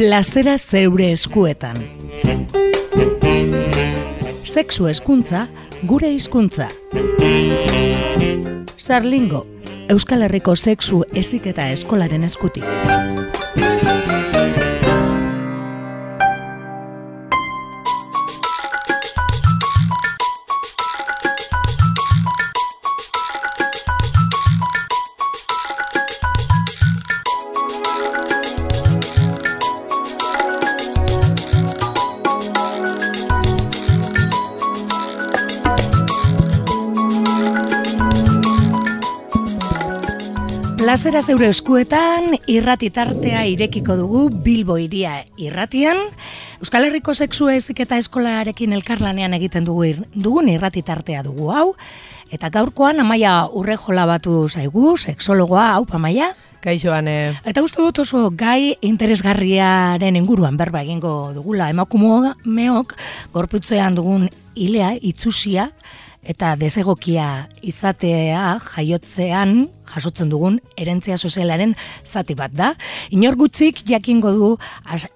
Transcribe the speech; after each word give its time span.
plazera 0.00 0.54
zeure 0.56 1.10
eskuetan. 1.12 1.76
Sexu 4.48 4.86
eskuntza, 4.88 5.42
gure 5.84 6.08
hizkuntza. 6.14 6.70
Sarlingo, 8.78 9.44
Euskal 9.92 10.24
Herriko 10.24 10.56
sexu 10.56 11.02
eziketa 11.12 11.68
eskolaren 11.74 12.24
eskutik. 12.24 12.64
Plazera 40.80 41.20
zeure 41.20 41.50
eskuetan 41.52 42.38
irratitartea 42.48 43.42
irekiko 43.50 43.98
dugu 43.98 44.22
Bilbo 44.32 44.78
iria 44.80 45.18
irratian. 45.36 45.98
Euskal 46.56 46.86
Herriko 46.86 47.12
sexu 47.12 47.50
eziketa 47.52 47.98
eskolarekin 48.00 48.72
elkarlanean 48.72 49.36
egiten 49.36 49.66
dugu 49.68 49.84
ir, 49.84 49.98
dugun 50.14 50.48
irratitartea 50.48 51.20
dugu 51.26 51.50
hau. 51.52 51.66
Eta 52.32 52.48
gaurkoan 52.54 53.04
amaia 53.04 53.34
urre 53.52 53.76
jola 53.76 54.06
batu 54.08 54.46
zaigu, 54.48 54.94
sexologoa, 54.96 55.66
hau 55.74 55.84
pamaia. 55.84 56.30
Kaixo, 56.64 56.94
ane. 56.96 57.34
Eta 57.44 57.60
uste 57.60 57.84
dut 57.84 58.00
oso 58.00 58.30
gai 58.32 58.72
interesgarriaren 58.80 60.16
inguruan 60.16 60.56
berba 60.56 60.80
egingo 60.80 61.34
dugula. 61.36 61.68
Emakumeok 61.74 62.96
gorputzean 63.36 64.00
dugun 64.00 64.30
ilea, 64.56 64.94
itzusia, 64.96 65.68
eta 66.24 66.54
desegokia 66.56 67.50
izatea 67.60 68.54
jaiotzean 68.64 69.68
jasotzen 69.94 70.30
dugun 70.30 70.58
erentzia 70.76 71.18
sozialaren 71.18 71.74
zati 72.04 72.34
bat 72.38 72.52
da. 72.54 72.72
Inor 73.10 73.36
gutxik 73.40 73.82
jakingo 73.88 74.32
du 74.36 74.50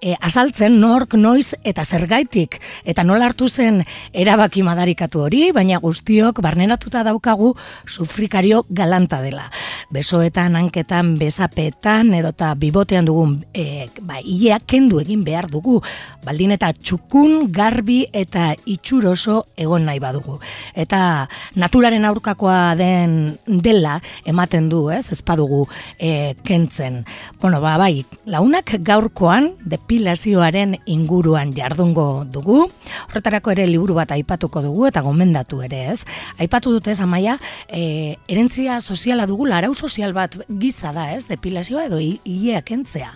e, 0.01 0.15
azaltzen 0.19 0.79
nork 0.81 1.15
noiz 1.19 1.53
eta 1.63 1.85
zergaitik 1.85 2.59
eta 2.83 3.03
nola 3.03 3.29
hartu 3.29 3.49
zen 3.49 3.83
erabaki 4.13 4.63
madarikatu 4.65 5.25
hori, 5.25 5.49
baina 5.55 5.79
guztiok 5.83 6.41
barneratuta 6.43 7.03
daukagu 7.07 7.53
sufrikario 7.87 8.65
galanta 8.69 9.21
dela. 9.21 9.49
Besoetan, 9.93 10.55
hanketan, 10.59 11.15
besapetan 11.19 12.13
edota 12.17 12.53
bibotean 12.59 13.05
dugun 13.05 13.37
e, 13.53 13.87
ba, 14.01 14.19
ia 14.23 14.59
kendu 14.59 14.99
egin 15.03 15.23
behar 15.25 15.49
dugu. 15.51 15.81
Baldin 16.25 16.55
eta 16.55 16.71
txukun, 16.73 17.51
garbi 17.53 18.03
eta 18.13 18.53
itxuroso 18.65 19.45
egon 19.57 19.85
nahi 19.87 20.01
badugu. 20.01 20.39
Eta 20.75 21.27
naturaren 21.55 22.05
aurkakoa 22.05 22.75
den 22.79 23.37
dela 23.45 23.99
ematen 24.25 24.64
du, 24.69 24.89
ez? 24.91 25.11
Ez 25.11 25.21
badugu 25.25 25.65
e, 25.99 26.35
kentzen. 26.43 27.03
Bueno, 27.41 27.61
ba, 27.61 27.75
bai, 27.77 28.05
launak 28.25 28.75
gaurkoan 28.85 29.51
depilazioaren 29.65 30.77
inguruan 30.85 31.53
jardungo 31.55 32.25
dugu. 32.25 32.65
Horretarako 33.09 33.55
ere 33.55 33.67
liburu 33.69 33.97
bat 33.99 34.11
aipatuko 34.15 34.63
dugu 34.65 34.87
eta 34.89 35.03
gomendatu 35.05 35.61
ere, 35.65 35.85
ez? 35.93 36.03
Aipatu 36.39 36.73
dute 36.75 36.91
ez 36.91 36.99
amaia, 37.01 37.39
e, 37.69 38.17
erentzia 38.27 38.79
soziala 38.81 39.27
dugu, 39.27 39.47
arau 39.51 39.73
sozial 39.75 40.13
bat 40.13 40.37
giza 40.49 40.93
da, 40.93 41.11
ez? 41.13 41.25
Depilazioa 41.29 41.85
edo 41.89 41.99
hilea 42.01 42.61
kentzea. 42.65 43.13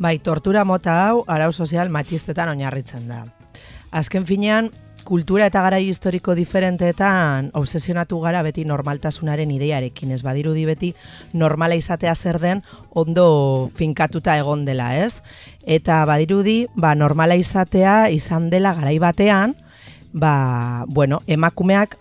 Bai, 0.00 0.18
tortura 0.18 0.64
mota 0.64 0.94
hau 1.04 1.24
arau 1.28 1.52
sozial 1.52 1.90
matxistetan 1.92 2.48
oinarritzen 2.54 3.04
da. 3.10 3.24
Azken 3.90 4.24
finean, 4.24 4.70
kultura 5.04 5.46
eta 5.50 5.62
garai 5.64 5.82
historiko 5.88 6.34
diferenteetan 6.38 7.50
obsesionatu 7.58 8.20
gara 8.22 8.42
beti 8.46 8.64
normaltasunaren 8.68 9.50
idearekin, 9.50 10.12
ez 10.12 10.22
badirudi 10.26 10.66
beti 10.68 10.92
normala 11.32 11.78
izatea 11.78 12.14
zer 12.14 12.40
den 12.42 12.62
ondo 12.90 13.70
finkatuta 13.74 14.36
egon 14.38 14.64
dela, 14.64 14.92
ez? 14.96 15.22
Eta 15.64 16.04
badirudi, 16.08 16.66
ba, 16.74 16.94
normala 16.94 17.36
izatea 17.36 18.10
izan 18.10 18.50
dela 18.50 18.74
garai 18.74 18.98
batean, 18.98 19.56
ba, 20.12 20.84
bueno, 20.88 21.22
emakumeak 21.26 21.98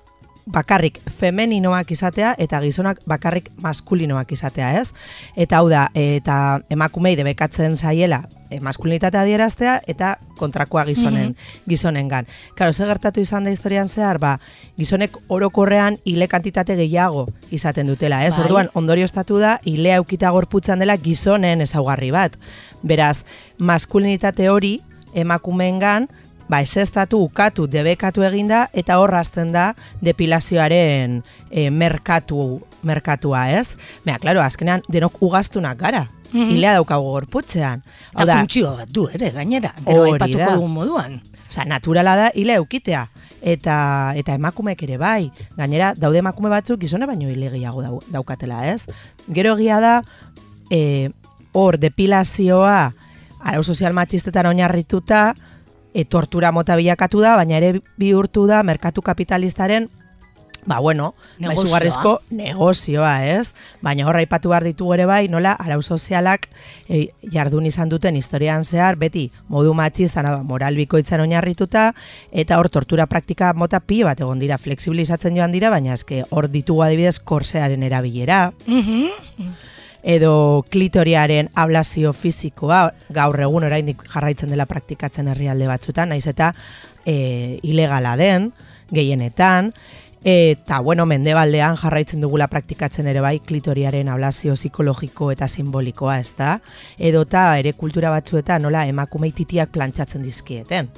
bakarrik 0.50 1.00
femeninoak 1.20 1.92
izatea 1.94 2.34
eta 2.42 2.60
gizonak 2.64 3.00
bakarrik 3.08 3.52
maskulinoak 3.62 4.32
izatea, 4.34 4.74
ez? 4.82 4.90
Eta 5.38 5.62
hau 5.62 5.70
da, 5.70 5.88
eta 5.94 6.60
emakumei 6.74 7.16
debekatzen 7.20 7.78
zaiela 7.78 8.24
e, 8.50 8.60
maskulinitatea 8.60 9.22
adieraztea 9.22 9.80
eta 9.88 10.18
kontrakoa 10.38 10.86
gizonen, 10.90 11.30
mm 11.30 11.36
gizonengan. 11.70 12.26
Claro, 12.56 12.74
ze 12.74 12.86
gertatu 12.86 13.22
izan 13.22 13.44
da 13.44 13.52
historian 13.52 13.90
zehar, 13.90 14.18
ba, 14.18 14.40
gizonek 14.78 15.18
orokorrean 15.28 15.98
ile 16.06 16.28
kantitate 16.28 16.76
gehiago 16.76 17.28
izaten 17.52 17.88
dutela, 17.88 18.24
ez? 18.26 18.34
Bai. 18.36 18.46
Orduan, 18.46 18.70
ondorio 18.74 19.06
estatu 19.06 19.38
da, 19.38 19.60
ilea 19.66 20.00
eukita 20.02 20.32
gorputzan 20.34 20.80
dela 20.80 20.98
gizonen 20.98 21.62
ezaugarri 21.62 22.10
bat. 22.12 22.40
Beraz, 22.82 23.24
maskulinitate 23.60 24.50
hori 24.50 24.80
emakumeengan 25.14 26.10
ba, 26.50 26.62
esestatu, 26.66 27.22
ukatu, 27.22 27.68
debekatu 27.70 28.26
eginda, 28.26 28.66
eta 28.74 28.98
hor 29.00 29.14
azten 29.16 29.54
da 29.54 29.70
depilazioaren 30.02 31.22
e, 31.52 31.70
merkatu, 31.70 32.60
merkatua, 32.84 33.46
ez? 33.60 33.78
Mea, 34.06 34.18
klaro, 34.20 34.42
azkenean, 34.42 34.84
denok 34.90 35.22
ugaztunak 35.22 35.78
gara, 35.78 36.08
mm 36.32 36.40
-hmm. 36.40 36.56
ilea 36.58 36.74
daukagu 36.74 37.12
gorputzean. 37.12 37.84
Eta 38.18 38.38
funtzio 38.38 38.76
bat 38.78 38.90
du, 38.90 39.08
ere, 39.14 39.32
gainera, 39.32 39.74
gero 39.86 40.04
aipatuko 40.04 40.56
dugun 40.56 40.72
moduan. 40.72 41.22
Osa, 41.50 41.66
naturala 41.66 42.16
da, 42.16 42.32
ile 42.34 42.54
eukitea. 42.54 43.08
Eta, 43.42 44.14
eta 44.16 44.34
emakumeek 44.34 44.84
ere 44.84 44.98
bai. 44.98 45.32
Gainera, 45.58 45.94
daude 45.98 46.20
emakume 46.20 46.50
batzuk 46.50 46.80
gizone 46.82 47.06
baino 47.06 47.30
hile 47.30 47.50
gehiago 47.50 48.02
daukatela, 48.12 48.68
ez? 48.68 48.86
Gero 49.34 49.56
egia 49.58 49.80
da, 49.80 50.04
e, 50.70 51.10
hor, 51.54 51.80
depilazioa, 51.80 52.94
arau 53.40 53.64
sozial 53.64 53.94
matxistetan 53.94 54.46
oinarrituta, 54.46 55.34
e, 55.94 56.06
tortura 56.06 56.52
mota 56.52 56.76
bilakatu 56.80 57.22
da, 57.22 57.36
baina 57.40 57.58
ere 57.58 57.80
bihurtu 57.98 58.48
da 58.48 58.64
merkatu 58.64 59.02
kapitalistaren 59.02 59.90
Ba, 60.66 60.80
bueno, 60.80 61.16
negozioa. 61.40 62.20
negozioa, 62.30 63.26
ez? 63.26 63.54
Baina 63.82 64.06
horra 64.08 64.22
ipatu 64.22 64.52
behar 64.52 64.66
ditu 64.68 64.92
ere 64.94 65.06
bai, 65.08 65.28
nola, 65.32 65.54
arau 65.56 65.80
sozialak 65.82 66.50
e, 66.90 67.08
jardun 67.32 67.66
izan 67.66 67.90
duten 67.90 68.16
historian 68.20 68.66
zehar, 68.66 68.98
beti 69.00 69.30
modu 69.48 69.74
matxizan, 69.74 70.28
moral 70.46 70.76
bikoitzan 70.76 71.24
oinarrituta, 71.24 71.94
eta 72.32 72.60
hor 72.60 72.70
tortura 72.70 73.08
praktika 73.08 73.54
mota 73.54 73.80
pio 73.80 74.06
bat 74.06 74.20
egon 74.20 74.40
dira, 74.40 74.60
fleksibilizatzen 74.60 75.40
joan 75.40 75.56
dira, 75.56 75.72
baina 75.72 75.96
eske 75.96 76.26
hor 76.30 76.50
ditugu 76.52 76.84
adibidez 76.84 77.20
korsearen 77.20 77.84
erabilera. 77.84 78.50
Mm 78.68 79.78
edo 80.04 80.66
klitoriaren 80.70 81.50
ablazio 81.56 82.14
fizikoa 82.14 82.90
gaur 83.10 83.40
egun 83.42 83.68
oraindik 83.68 84.04
jarraitzen 84.10 84.50
dela 84.54 84.66
praktikatzen 84.70 85.28
herrialde 85.28 85.68
batzutan, 85.68 86.10
naiz 86.10 86.26
eta 86.28 86.54
e, 87.06 87.60
ilegala 87.64 88.16
den 88.18 88.52
gehienetan 88.92 89.74
eta 90.24 90.80
bueno, 90.84 91.06
mendebaldean 91.06 91.78
jarraitzen 91.80 92.22
dugula 92.22 92.50
praktikatzen 92.52 93.08
ere 93.08 93.22
bai 93.24 93.40
klitoriaren 93.40 94.10
ablazio 94.12 94.56
psikologiko 94.56 95.32
eta 95.32 95.48
simbolikoa, 95.48 96.20
ez 96.20 96.34
da? 96.38 96.58
Edota 96.98 97.54
ere 97.60 97.74
kultura 97.74 98.12
batzuetan 98.12 98.68
nola 98.68 98.86
emakumeititiak 98.88 99.72
plantxatzen 99.72 100.24
dizkieten. 100.24 100.90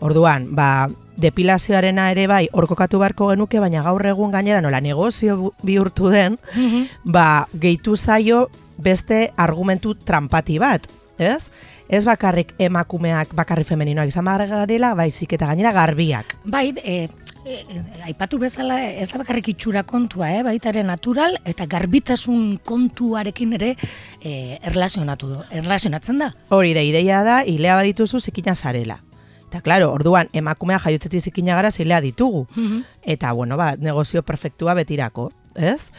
Orduan, 0.00 0.50
ba, 0.54 0.88
depilazioarena 1.16 2.10
ere 2.12 2.26
bai 2.28 2.44
orkokatu 2.52 3.00
beharko 3.00 3.30
genuke, 3.32 3.60
baina 3.60 3.82
gaur 3.86 4.04
egun 4.06 4.34
gainera 4.34 4.60
nola 4.60 4.80
negozio 4.84 5.52
bihurtu 5.62 6.10
den, 6.12 6.38
mhm. 6.54 6.86
ba, 7.04 7.46
gehitu 7.54 7.96
zaio 7.96 8.46
beste 8.76 9.30
argumentu 9.36 9.94
trampati 9.94 10.58
bat, 10.58 10.86
ez? 11.18 11.48
Ez 11.88 12.02
bakarrik 12.04 12.52
emakumeak 12.58 13.30
bakarri 13.38 13.62
femeninoak 13.64 14.08
izan 14.10 14.26
garela, 14.26 14.94
baizik 14.94 15.32
eta 15.32 15.46
gainera 15.46 15.72
garbiak. 15.72 16.34
Bai, 16.44 16.74
e, 16.82 17.08
e, 17.46 17.82
aipatu 18.04 18.40
bezala 18.42 18.82
ez 18.90 19.08
da 19.12 19.20
bakarrik 19.22 19.48
itxura 19.54 19.84
kontua, 19.84 20.32
eh? 20.34 20.42
baitare 20.42 20.82
natural 20.82 21.38
eta 21.44 21.66
garbitasun 21.66 22.58
kontuarekin 22.64 23.52
ere 23.52 23.76
e, 24.20 24.58
erlazionatu, 24.62 25.30
erlazionatzen 25.52 26.18
da. 26.18 26.32
Hori 26.50 26.74
da, 26.74 26.82
ideia 26.82 27.22
da, 27.22 27.42
hilea 27.46 27.76
badituzu 27.76 28.20
zikina 28.20 28.56
zarela. 28.56 29.05
Eta, 29.48 29.60
klaro, 29.62 29.92
orduan, 29.94 30.28
emakumea 30.32 30.78
jaiotzetik 30.82 31.22
zikina 31.30 31.54
gara 31.54 31.70
zilea 31.70 32.00
ditugu. 32.00 32.46
Mhm. 32.54 32.82
Eta, 33.02 33.32
bueno, 33.32 33.56
ba, 33.56 33.76
negozio 33.76 34.22
perfektua 34.22 34.74
betirako, 34.74 35.30
ez? 35.54 35.90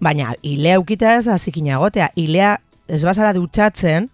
Baina, 0.00 0.34
hilea 0.42 0.80
ukitea 0.80 1.16
ez 1.18 1.24
da 1.24 1.38
zikina 1.38 1.78
egotea. 1.78 2.10
Hilea 2.16 2.60
ez 2.88 3.04
bazara 3.04 3.32
dutxatzen, 3.32 4.10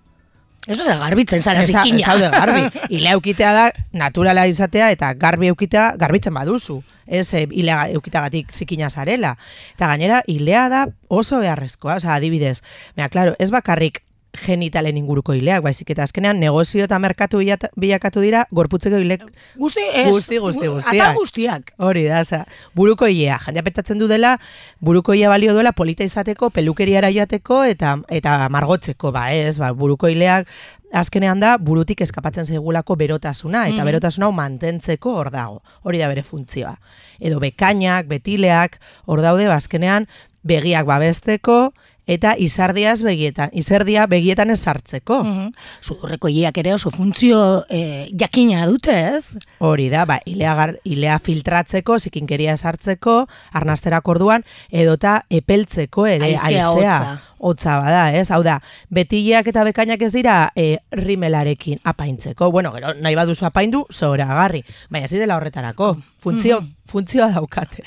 Ez 0.66 0.78
da 0.78 0.94
garbitzen 0.94 1.42
zara 1.42 1.62
zikina. 1.62 2.14
Ez 2.14 2.20
da 2.20 2.28
garbi. 2.30 2.68
Ilea 2.96 3.16
eukitea 3.18 3.52
da 3.56 3.64
naturala 3.98 4.46
izatea 4.46 4.92
eta 4.94 5.10
garbi 5.18 5.50
eukitea 5.50 5.94
garbitzen 5.98 6.34
baduzu. 6.34 6.78
Ez 7.06 7.26
e, 7.34 7.48
ilea 7.50 7.88
eukitagatik 7.96 8.52
zikina 8.54 8.90
zarela. 8.90 9.34
Eta 9.74 9.88
gainera, 9.90 10.22
ilea 10.30 10.68
da 10.70 10.84
oso 11.08 11.40
beharrezkoa. 11.42 11.98
Osa, 11.98 12.14
adibidez. 12.14 12.60
Mea, 12.96 13.08
klaro, 13.10 13.34
ez 13.42 13.50
bakarrik 13.50 14.04
genitalen 14.32 14.96
inguruko 14.96 15.34
hileak, 15.36 15.62
baizik 15.62 15.90
eta 15.92 16.02
azkenean 16.06 16.38
negozio 16.40 16.84
eta 16.84 16.98
merkatu 16.98 17.38
bilakatu 17.76 18.20
dira 18.20 18.46
gorputzeko 18.50 18.96
hilek 18.96 19.22
Guzti, 19.58 19.80
ez. 19.92 20.06
Guzti, 20.08 20.38
guzti, 20.38 20.66
gu- 20.66 20.74
guztiak. 20.74 20.94
Atal 20.94 21.14
guztiak. 21.16 21.72
hori 21.78 22.04
da, 22.04 22.20
oza, 22.20 22.46
buruko 22.74 23.06
hilea. 23.06 23.38
Jendea 23.44 23.62
petatzen 23.62 23.98
du 23.98 24.08
dela, 24.08 24.38
buruko 24.80 25.12
hilea 25.12 25.28
balio 25.28 25.52
duela 25.52 25.72
polita 25.72 26.04
izateko, 26.04 26.48
pelukeriara 26.50 27.10
joateko 27.12 27.62
eta 27.64 27.98
eta 28.08 28.48
margotzeko, 28.48 29.12
ba, 29.12 29.32
ez, 29.32 29.58
ba, 29.58 29.72
buruko 29.72 30.08
hileak 30.08 30.48
azkenean 30.92 31.40
da 31.40 31.56
burutik 31.58 32.00
eskapatzen 32.00 32.44
zaigulako 32.46 32.96
berotasuna 32.96 33.66
eta 33.68 33.76
Mhm. 33.78 33.84
berotasuna 33.84 34.26
hau 34.26 34.32
mantentzeko 34.32 35.14
hor 35.16 35.30
dago. 35.30 35.62
Hori 35.82 35.98
da 35.98 36.08
bere 36.08 36.22
funtzioa. 36.22 36.78
Edo 37.20 37.38
bekainak, 37.40 38.06
betileak, 38.06 38.78
hor 39.06 39.20
daude 39.22 39.46
ba, 39.46 39.54
azkenean 39.56 40.06
begiak 40.42 40.84
babesteko 40.86 41.72
eta 42.06 42.34
izardiaz 42.38 43.00
begietan, 43.06 43.50
izerdia 43.52 44.06
begietan 44.10 44.50
ez 44.50 44.60
sartzeko. 44.60 45.22
Mhm. 45.24 45.50
Sudurreko 45.82 46.28
hileak 46.28 46.58
ere 46.58 46.74
oso 46.74 46.90
funtzio 46.90 47.64
eh, 47.70 48.08
jakina 48.18 48.66
dute, 48.66 48.94
ez? 49.16 49.36
Hori 49.58 49.88
da, 49.92 50.04
ba, 50.04 50.18
ilea, 50.26 50.54
gar, 50.58 50.74
ilea 50.84 51.18
filtratzeko, 51.22 51.98
zikinkeria 51.98 52.56
sartzeko, 52.56 53.26
arnasterak 53.52 54.08
orduan, 54.08 54.44
edota 54.70 55.22
epeltzeko 55.30 56.06
ere, 56.06 56.32
Haizea, 56.32 56.68
haizea, 56.68 56.98
hotza. 57.38 57.78
bada, 57.80 58.12
ez? 58.18 58.30
Hau 58.30 58.42
da, 58.42 58.60
betileak 58.90 59.48
eta 59.48 59.64
bekainak 59.64 60.02
ez 60.02 60.12
dira 60.12 60.52
e, 60.56 60.78
rimelarekin 60.90 61.80
apaintzeko. 61.84 62.50
Bueno, 62.50 62.72
gero, 62.72 62.94
nahi 62.94 63.14
baduzu 63.18 63.46
apaindu, 63.46 63.86
zoragarri. 63.92 64.64
Baina 64.90 65.06
ez 65.06 65.12
direla 65.14 65.36
horretarako. 65.36 65.96
Funtzio, 66.22 66.62
funtzioa 66.86 67.30
daukate. 67.34 67.82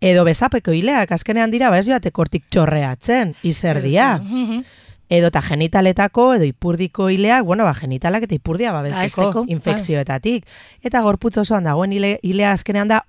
Edo 0.00 0.24
bezapeko 0.24 0.72
hileak, 0.76 1.12
azkenean 1.12 1.50
dira, 1.50 1.70
ba 1.70 1.78
ez 1.78 1.86
joateko 1.88 2.22
hortik 2.22 2.44
txorreatzen, 2.52 3.34
izerdia. 3.42 4.20
Edo 5.08 5.28
eta 5.30 5.40
genitaletako, 5.40 6.32
edo 6.34 6.44
ipurdiko 6.48 7.08
hileak, 7.14 7.44
bueno, 7.46 7.64
ba, 7.64 7.72
genitalak 7.78 8.24
eta 8.26 8.34
ipurdia 8.34 8.72
babesteko, 8.74 8.98
Babesteko, 8.98 9.44
bai. 9.44 9.52
infekzioetatik. 9.54 10.46
Eta 10.82 11.00
gorputz 11.00 11.36
osoan 11.38 11.64
dagoen 11.64 11.92
hile, 11.94 12.18
hilea 12.26 12.50
azkenean 12.52 12.90
da, 12.90 13.04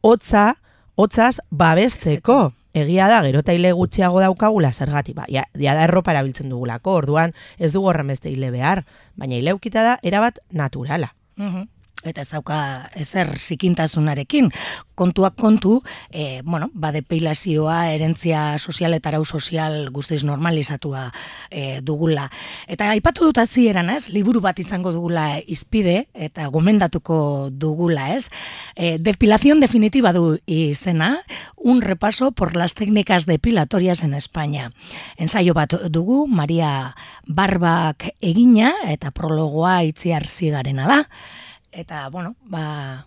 hotza, 0.00 0.54
hotzaz 0.94 1.40
babesteko. 1.50 2.52
Egia 2.74 3.06
da, 3.06 3.20
gero 3.22 3.42
eta 3.44 3.54
hile 3.54 3.70
gutxiago 3.72 4.18
daukagula 4.22 4.72
zergatik, 4.72 5.14
ba, 5.14 5.26
ja, 5.30 5.44
ja 5.58 5.74
da 5.74 5.84
erropa 5.86 6.10
erabiltzen 6.14 6.48
dugulako, 6.50 6.96
orduan 7.02 7.34
ez 7.58 7.72
dugu 7.72 7.90
horren 7.90 8.08
beste 8.10 8.30
hile 8.30 8.50
behar, 8.50 8.84
baina 9.14 9.36
hile 9.36 9.54
da, 9.70 9.98
erabat 10.02 10.38
naturala. 10.50 11.14
Mhm. 11.36 11.68
Eta 12.04 12.20
ez 12.20 12.28
dauka 12.28 12.58
ezer 13.00 13.30
zikintasunarekin. 13.38 14.50
Kontuak 14.94 15.34
kontu, 15.40 15.80
e, 16.10 16.42
bueno, 16.44 16.68
ba 16.74 16.92
depilazioa, 16.92 17.90
erentzia 17.94 18.58
sozial 18.58 18.94
eta 18.94 19.08
arau 19.10 19.24
sozial 19.24 19.88
guztiz 19.90 20.22
normalizatua 20.24 21.08
e, 21.50 21.80
dugula. 21.80 22.28
Eta 22.68 22.90
aipatu 22.92 23.24
dut 23.24 23.40
hasieran, 23.40 23.90
ez? 23.90 24.10
Liburu 24.12 24.42
bat 24.44 24.58
izango 24.60 24.92
dugula 24.92 25.40
izpide 25.40 26.06
eta 26.12 26.46
gomendatuko 26.52 27.48
dugula, 27.50 28.12
ez? 28.14 28.28
E, 28.76 28.98
depilación 28.98 29.60
definitiva 29.60 30.12
du 30.12 30.38
izena, 30.46 31.24
un 31.56 31.80
repaso 31.80 32.32
por 32.32 32.54
las 32.54 32.74
técnicas 32.74 33.24
depilatorias 33.26 34.02
en 34.02 34.12
España. 34.14 34.70
Ensaio 35.16 35.54
bat 35.54 35.72
dugu, 35.88 36.26
Maria 36.28 36.94
Barbak 37.26 38.10
egina 38.20 38.74
eta 38.86 39.10
prologoa 39.10 39.82
itziar 39.88 40.28
zigarena 40.28 40.86
da. 40.86 41.00
Eta, 41.74 42.08
bueno, 42.08 42.36
ba, 42.46 43.06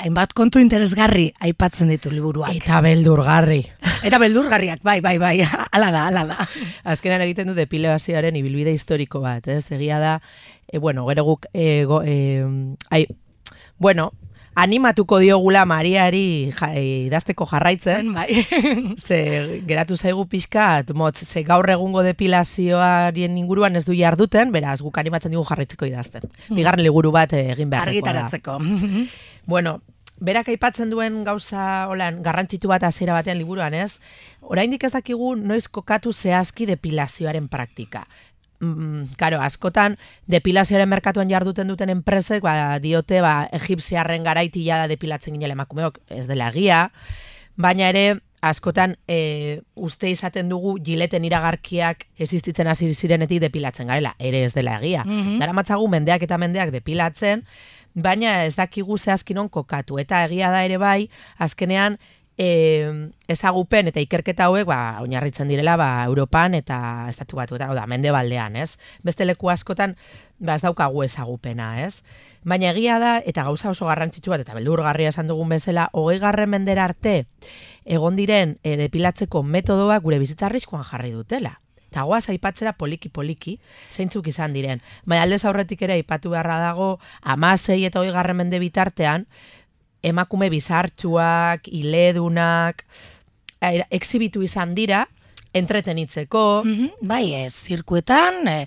hainbat 0.00 0.32
kontu 0.34 0.58
interesgarri 0.58 1.28
aipatzen 1.38 1.92
ditu 1.92 2.10
liburuak. 2.10 2.50
Eta 2.58 2.80
beldurgarri. 2.82 3.60
Eta 4.06 4.18
beldurgarriak, 4.18 4.82
bai, 4.82 4.98
bai, 5.04 5.16
bai, 5.22 5.36
ala 5.76 5.90
da, 5.94 6.06
ala 6.08 6.24
da. 6.26 6.48
Azkenan 6.90 7.22
egiten 7.26 7.52
du 7.52 7.54
depilazioaren 7.54 8.36
ibilbide 8.40 8.74
historiko 8.74 9.22
bat, 9.22 9.46
ez? 9.48 9.64
Egia 9.70 10.00
da, 10.02 10.16
e, 10.66 10.78
bueno, 10.82 11.06
gero 11.10 11.26
guk, 11.28 11.46
e, 11.52 11.84
go, 11.86 12.02
e, 12.02 12.42
ai, 12.90 13.06
bueno, 13.78 14.10
animatuko 14.60 15.18
diogula 15.22 15.64
Mariari 15.68 16.50
ja, 16.52 16.70
e, 16.76 17.06
idazteko 17.08 17.46
jarraitzen, 17.50 18.12
bai. 18.14 18.44
ze 19.06 19.20
geratu 19.68 19.96
zaigu 19.96 20.26
pixkat, 20.30 20.92
motz, 20.94 21.24
ze 21.24 21.44
gaur 21.48 21.68
egungo 21.72 22.04
depilazioaren 22.06 23.38
inguruan 23.40 23.76
ez 23.80 23.86
du 23.88 23.96
jarduten, 23.96 24.52
beraz, 24.52 24.80
guk 24.84 24.98
animatzen 25.00 25.32
digu 25.34 25.44
jarraitzeko 25.48 25.88
idazten. 25.88 26.28
Bigarren 26.48 26.84
liburu 26.84 27.12
bat 27.14 27.32
eh, 27.32 27.48
egin 27.54 27.72
beharrekoa 27.72 28.12
da. 28.12 28.26
Argitaratzeko. 28.28 28.58
Bueno, 29.50 29.80
berak 30.20 30.50
aipatzen 30.52 30.90
duen 30.92 31.22
gauza 31.24 31.88
holan 31.90 32.20
garrantzitu 32.22 32.68
bat 32.70 32.84
hasiera 32.86 33.16
batean 33.16 33.38
liburuan, 33.40 33.74
ez? 33.74 33.98
Oraindik 34.40 34.84
ez 34.84 34.92
dakigu 34.92 35.32
noiz 35.36 35.66
kokatu 35.68 36.12
zehazki 36.12 36.68
depilazioaren 36.68 37.48
praktika. 37.48 38.04
Mm, 38.60 39.16
karo, 39.16 39.40
askotan 39.40 39.96
depilazioaren 40.28 40.88
merkatuan 40.88 41.30
jarduten 41.32 41.68
duten 41.72 41.88
enpresek 41.88 42.42
ba, 42.44 42.78
diote 42.78 43.22
ba, 43.24 43.48
egipziarren 43.56 44.26
garaitila 44.26 44.82
da 44.82 44.90
depilatzen 44.90 45.38
ginela 45.38 45.56
emakumeok 45.56 46.02
ez 46.12 46.26
dela 46.28 46.50
egia, 46.52 46.90
baina 47.56 47.88
ere 47.88 48.20
askotan 48.40 48.96
e, 49.08 49.60
uste 49.76 50.10
izaten 50.12 50.48
dugu 50.48 50.74
gileten 50.84 51.24
iragarkiak 51.28 52.06
existitzen 52.20 52.68
hasi 52.68 52.88
zirenetik 52.94 53.40
depilatzen 53.40 53.88
garela, 53.88 54.14
ere 54.18 54.44
ez 54.44 54.52
dela 54.56 54.78
egia. 54.80 55.04
Mhm. 55.04 55.38
Daramatzagu 55.40 55.88
mendeak 55.88 56.24
eta 56.24 56.38
mendeak 56.40 56.72
depilatzen, 56.72 57.44
baina 57.94 58.44
ez 58.44 58.54
dakigu 58.56 58.96
zehazki 58.98 59.34
non 59.34 59.48
kokatu. 59.48 59.98
Eta 59.98 60.24
egia 60.24 60.50
da 60.50 60.64
ere 60.64 60.78
bai, 60.78 61.10
azkenean 61.38 61.98
e, 62.40 63.10
ezagupen 63.28 63.90
eta 63.90 64.00
ikerketa 64.00 64.48
hauek 64.48 64.64
ba, 64.68 64.80
oinarritzen 65.04 65.50
direla 65.50 65.76
ba, 65.76 65.90
Europan 66.08 66.56
eta 66.56 66.80
estatu 67.10 67.36
batuetan, 67.36 67.70
hau 67.70 67.76
da, 67.76 67.86
mendebaldean, 67.90 68.56
ez? 68.56 68.78
Beste 69.04 69.26
leku 69.28 69.52
askotan 69.52 69.96
ba, 70.38 70.56
ez 70.56 70.64
daukagu 70.64 71.04
ezagupena, 71.04 71.74
ez? 71.84 72.00
Baina 72.48 72.72
egia 72.72 72.96
da, 73.02 73.18
eta 73.20 73.44
gauza 73.44 73.74
oso 73.74 73.90
garrantzitsu 73.90 74.32
bat, 74.32 74.40
eta 74.46 74.56
beldurgarria 74.56 75.12
esan 75.12 75.28
dugun 75.28 75.52
bezala, 75.52 75.90
hogei 75.92 76.18
garren 76.22 76.54
mendera 76.56 76.88
arte, 76.88 77.26
egon 77.84 78.16
diren 78.16 78.56
e, 78.64 78.78
depilatzeko 78.80 79.44
metodoak 79.44 80.06
gure 80.06 80.22
bizitza 80.22 80.48
arriskuan 80.48 80.86
jarri 80.88 81.12
dutela. 81.12 81.58
Eta 81.90 82.04
goaz 82.06 82.28
aipatzera 82.30 82.70
poliki-poliki, 82.78 83.56
zeintzuk 83.90 84.28
izan 84.30 84.52
diren. 84.54 84.78
Baina 85.10 85.24
aldez 85.26 85.42
aurretik 85.44 85.80
ere 85.82 85.96
aipatu 85.98 86.30
beharra 86.30 86.60
dago, 86.62 86.92
amasei 87.20 87.82
eta 87.88 87.98
hoi 87.98 88.12
garren 88.14 88.38
mende 88.38 88.60
bitartean, 88.62 89.26
emakume 90.02 90.50
bizartxuak, 90.50 91.68
iledunak, 91.68 92.84
eh, 93.60 93.84
exhibitu 93.90 94.42
izan 94.42 94.74
dira, 94.74 95.06
entretenitzeko, 95.52 96.62
Mhm, 96.64 96.88
Bai, 97.02 97.34
ez, 97.34 97.52
zirkuetan, 97.54 98.46
e, 98.46 98.66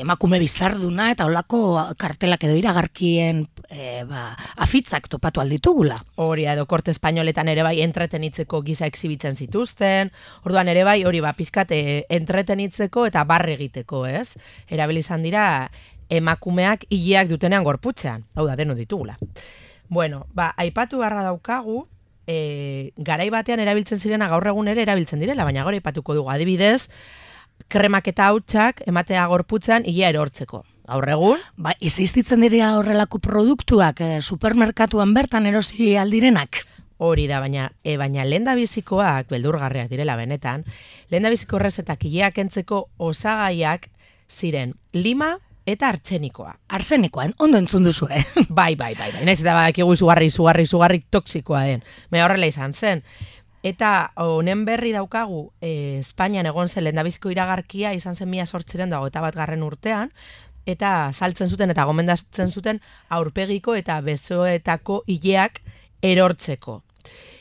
emakume 0.00 0.38
bizarduna 0.38 1.10
eta 1.10 1.24
olako 1.24 1.80
kartelak 1.96 2.44
edo 2.44 2.56
iragarkien 2.56 3.46
e, 3.70 4.04
ba, 4.04 4.36
afitzak 4.56 5.08
topatu 5.08 5.40
alditugula. 5.40 5.96
hori 6.16 6.44
edo 6.44 6.66
korte 6.66 6.90
espainoletan 6.90 7.48
ere 7.48 7.62
bai 7.62 7.80
entretenitzeko 7.80 8.60
giza 8.62 8.84
exhibitzen 8.86 9.34
zituzten, 9.34 10.12
orduan 10.44 10.68
ere 10.68 10.84
bai 10.84 11.04
hori 11.04 11.20
ba 11.20 11.32
pizkat 11.32 11.72
eh, 11.72 12.04
entretenitzeko 12.10 13.06
eta 13.06 13.24
barre 13.24 13.54
egiteko, 13.54 14.04
ez? 14.06 14.36
Erabili 14.68 15.00
izan 15.00 15.22
dira 15.22 15.70
emakumeak 16.10 16.84
hileak 16.90 17.28
dutenean 17.28 17.64
gorputzean, 17.64 18.26
hau 18.34 18.46
da, 18.46 18.56
deno 18.56 18.74
ditugula. 18.74 19.16
Bueno, 19.90 20.28
ba, 20.32 20.54
aipatu 20.56 21.00
beharra 21.02 21.24
daukagu, 21.26 21.88
e, 22.30 22.92
garai 22.96 23.26
batean 23.34 23.58
erabiltzen 23.58 23.98
zirena 23.98 24.28
gaur 24.30 24.46
egun 24.46 24.70
ere 24.70 24.84
erabiltzen 24.86 25.18
direla, 25.18 25.42
baina 25.44 25.64
gaur 25.66 25.74
aipatuko 25.74 26.14
dugu 26.14 26.30
adibidez, 26.30 26.86
kremak 27.66 28.06
eta 28.12 28.28
hautsak 28.30 28.84
ematea 28.86 29.26
gorputzean 29.26 29.82
hilea 29.84 30.12
erortzeko. 30.14 30.62
Gaur 30.86 31.08
egun, 31.10 31.42
Ba, 31.58 31.74
existitzen 31.80 32.46
dira 32.46 32.76
horrelako 32.78 33.18
produktuak 33.18 34.00
e, 34.06 34.10
supermerkatuan 34.22 35.10
bertan 35.14 35.50
erosi 35.50 35.96
aldirenak. 35.98 36.62
Hori 37.02 37.26
da, 37.26 37.42
baina, 37.42 37.72
e, 37.82 37.96
baina 37.98 38.22
lenda 38.28 38.54
bizikoak, 38.54 39.26
beldurgarriak 39.34 39.90
direla 39.90 40.14
benetan, 40.14 40.62
lenda 41.10 41.34
biziko 41.34 41.58
horrezetak 41.58 42.06
hileak 42.06 42.38
entzeko 42.38 42.84
osagaiak 43.10 43.90
ziren 44.30 44.78
lima 44.94 45.38
eta 45.72 45.88
artxenikoa. 45.88 46.54
Arsenikoa, 46.76 47.28
ondo 47.38 47.58
entzun 47.58 47.84
duzu, 47.84 48.08
eh? 48.10 48.24
Bai, 48.48 48.74
bai, 48.76 48.94
bai, 48.98 49.10
bai. 49.12 49.24
Naiz 49.24 49.40
eta 49.40 49.54
badakigu 49.54 49.92
izugarri, 49.94 50.30
izugarri, 50.30 50.64
izugarri 50.68 51.02
toksikoa 51.10 51.64
den. 51.68 51.84
Me 52.10 52.22
horrela 52.24 52.48
izan 52.50 52.74
zen. 52.74 53.02
Eta 53.62 54.12
honen 54.16 54.64
berri 54.64 54.92
daukagu, 54.96 55.50
e, 55.60 55.98
Espainian 56.00 56.48
egon 56.48 56.68
zen 56.68 56.86
lendabiziko 56.86 57.30
iragarkia 57.30 57.92
izan 57.92 58.16
zen 58.16 58.30
mila 58.30 58.46
sortziren 58.46 58.90
dago 58.90 59.10
eta 59.10 59.20
bat 59.20 59.36
garren 59.36 59.62
urtean, 59.62 60.14
eta 60.66 61.10
saltzen 61.12 61.50
zuten 61.50 61.70
eta 61.72 61.84
gomendatzen 61.84 62.48
zuten 62.48 62.80
aurpegiko 63.08 63.74
eta 63.76 64.00
besoetako 64.00 65.02
hileak 65.06 65.60
erortzeko. 66.02 66.80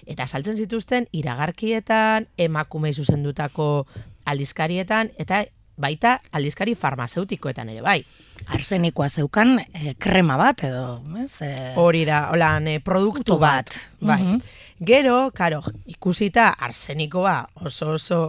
Eta 0.10 0.26
saltzen 0.28 0.58
zituzten 0.58 1.08
iragarkietan, 1.14 2.28
emakumei 2.38 2.94
zuzendutako 2.94 3.86
aldizkarietan, 4.26 5.12
eta 5.18 5.44
baita 5.80 6.20
aldizkari 6.36 6.76
farmazeutikoetan 6.76 7.70
ere 7.74 7.82
bai. 7.82 8.00
Arsenikoa 8.56 9.10
zeukan 9.10 9.58
e, 9.60 9.94
krema 10.00 10.38
bat 10.40 10.64
edo, 10.68 11.02
ez? 11.24 11.42
E, 11.46 11.52
Hori 11.80 12.06
da, 12.08 12.28
holan, 12.34 12.68
eh, 12.68 12.80
produktu 12.84 13.38
bat. 13.40 13.70
bat. 13.72 13.80
Bai. 14.00 14.22
Mhm. 14.24 14.42
Gero, 14.86 15.32
karo, 15.36 15.62
ikusita 15.92 16.50
arsenikoa 16.56 17.50
oso 17.66 17.92
oso 17.98 18.20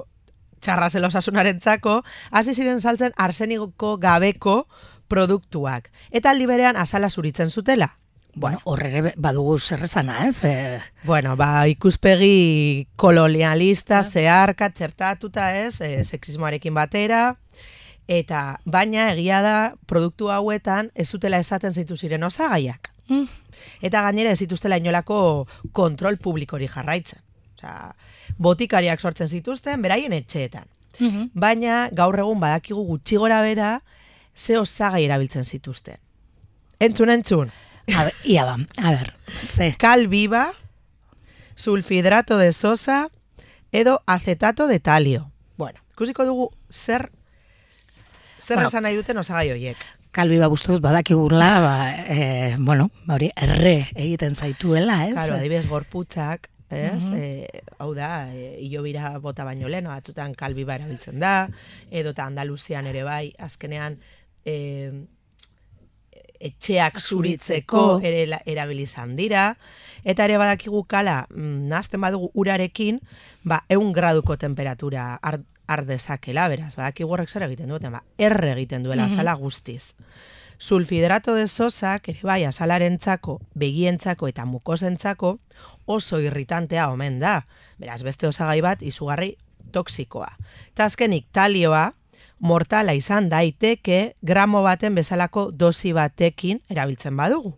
txarra 0.60 0.90
zelosasunarentzako, 0.90 2.02
hasi 2.30 2.54
ziren 2.54 2.80
saltzen 2.80 3.14
arseniko 3.16 3.96
gabeko 4.02 4.66
produktuak. 5.08 5.90
Eta 6.10 6.30
aldi 6.30 6.46
berean 6.46 6.76
azala 6.76 7.10
zuritzen 7.10 7.50
zutela. 7.50 7.99
Bueno, 8.34 8.60
horre 8.64 9.14
badugu 9.16 9.58
zerrezana, 9.58 10.26
ez? 10.28 10.44
E... 10.44 10.80
Bueno, 11.04 11.36
ba, 11.36 11.66
ikuspegi 11.68 12.88
kolonialista, 12.96 14.02
zeharka, 14.04 14.70
txertatuta, 14.70 15.50
ez? 15.56 15.80
E, 15.80 16.04
sexismoarekin 16.04 16.74
batera, 16.74 17.36
eta 18.10 18.60
baina 18.64 19.12
egia 19.12 19.40
da 19.42 19.56
produktu 19.86 20.30
hauetan 20.34 20.90
ez 20.94 21.08
zutela 21.08 21.38
esaten 21.38 21.74
zitu 21.74 21.96
ziren 21.96 22.26
osagaiak. 22.26 22.90
Mm. 23.08 23.26
Eta 23.82 24.02
gainera 24.06 24.32
ez 24.32 24.38
zituztela 24.38 24.78
inolako 24.80 25.46
kontrol 25.72 26.18
publikori 26.18 26.68
jarraitzen. 26.70 27.22
Osea, 27.58 27.94
botikariak 28.38 29.00
sortzen 29.00 29.28
zituzten, 29.28 29.82
beraien 29.82 30.12
etxeetan. 30.16 30.68
Mm 30.98 31.30
Baina 31.34 31.88
gaur 31.94 32.18
egun 32.18 32.40
badakigu 32.40 32.82
gutxi 32.84 33.16
gora 33.16 33.40
bera, 33.42 33.80
ze 34.34 34.58
osagai 34.58 35.04
erabiltzen 35.04 35.44
zituzten. 35.44 35.98
Entzun, 36.80 37.10
entzun. 37.10 37.52
A 37.96 38.04
ver, 38.04 38.14
ia 38.24 38.44
ba, 38.44 38.56
a 38.76 38.90
ver, 38.90 39.14
ze. 39.40 39.74
Cal 39.78 40.06
viva, 40.08 40.52
sulfidrato 41.54 42.38
de 42.38 42.52
sosa, 42.52 43.10
edo 43.72 44.02
acetato 44.06 44.66
de 44.66 44.80
talio. 44.80 45.30
Bueno, 45.56 45.80
ikusiko 45.92 46.24
dugu 46.24 46.50
zer 46.70 47.10
zer 48.40 48.56
bueno, 48.56 48.68
esan 48.68 48.82
nahi 48.82 48.96
duten 48.96 49.18
osagai 49.20 49.50
horiek. 49.52 49.82
Kalbi 50.10 50.40
ba 50.40 50.48
dut 50.48 50.82
badakigula, 50.82 51.50
ba, 51.62 51.74
e, 52.02 52.56
bueno, 52.58 52.90
hori 53.06 53.30
erre 53.36 53.90
egiten 53.94 54.34
zaituela, 54.34 55.06
ez? 55.06 55.14
Claro, 55.14 55.36
adibidez 55.36 55.68
gorputzak, 55.68 56.50
ez? 56.68 57.04
Mm 57.04 57.14
-hmm. 57.14 57.62
hau 57.78 57.94
da, 57.94 58.34
e, 58.34 58.58
ilobira 58.60 59.18
bota 59.18 59.44
baino 59.44 59.68
lehen, 59.68 59.84
batzutan 59.84 60.34
kalbi 60.34 60.64
ba 60.64 60.74
erabiltzen 60.74 61.20
da, 61.20 61.48
edo 61.90 62.10
eta 62.10 62.24
Andaluzian 62.24 62.86
ere 62.86 63.04
bai, 63.04 63.34
azkenean, 63.38 64.00
e, 64.44 64.90
etxeak 66.40 66.98
zuritzeko 67.00 68.00
ere 68.02 68.40
erabilizan 68.48 69.14
dira. 69.16 69.54
Eta 70.04 70.24
ere 70.24 70.38
badakigu 70.40 70.82
kala, 70.88 71.26
mm, 71.30 71.68
nazten 71.68 72.00
badugu 72.00 72.30
urarekin, 72.34 73.00
ba, 73.44 73.64
eun 73.68 73.92
graduko 73.92 74.36
temperatura 74.40 75.18
ar, 75.20 75.40
dezakela, 75.86 76.48
beraz, 76.48 76.74
badakigu 76.74 77.12
horrek 77.12 77.30
zer 77.30 77.44
egiten 77.46 77.68
duten, 77.70 77.92
ba, 77.92 78.02
erre 78.18 78.54
egiten 78.56 78.82
duela 78.82 79.06
mm 79.06 79.12
azala 79.12 79.34
guztiz. 79.34 79.94
Sulfidrato 80.58 81.34
de 81.34 81.46
sosak, 81.48 82.08
ere 82.08 82.20
bai, 82.22 82.44
azalarentzako, 82.44 83.38
begientzako 83.54 84.28
eta 84.28 84.44
mukosentzako 84.44 85.38
oso 85.86 86.20
irritantea 86.20 86.90
omen 86.90 87.18
da. 87.18 87.44
Beraz, 87.78 88.02
beste 88.02 88.26
osagai 88.28 88.60
bat, 88.60 88.82
izugarri 88.82 89.36
toksikoa. 89.72 90.28
Eta 90.72 90.84
azkenik, 90.84 91.30
talioa, 91.32 91.92
mortala 92.40 92.94
izan 92.96 93.28
daiteke 93.28 94.16
gramo 94.22 94.62
baten 94.64 94.96
bezalako 94.96 95.50
dosi 95.52 95.92
batekin 95.92 96.62
erabiltzen 96.68 97.16
badugu. 97.16 97.54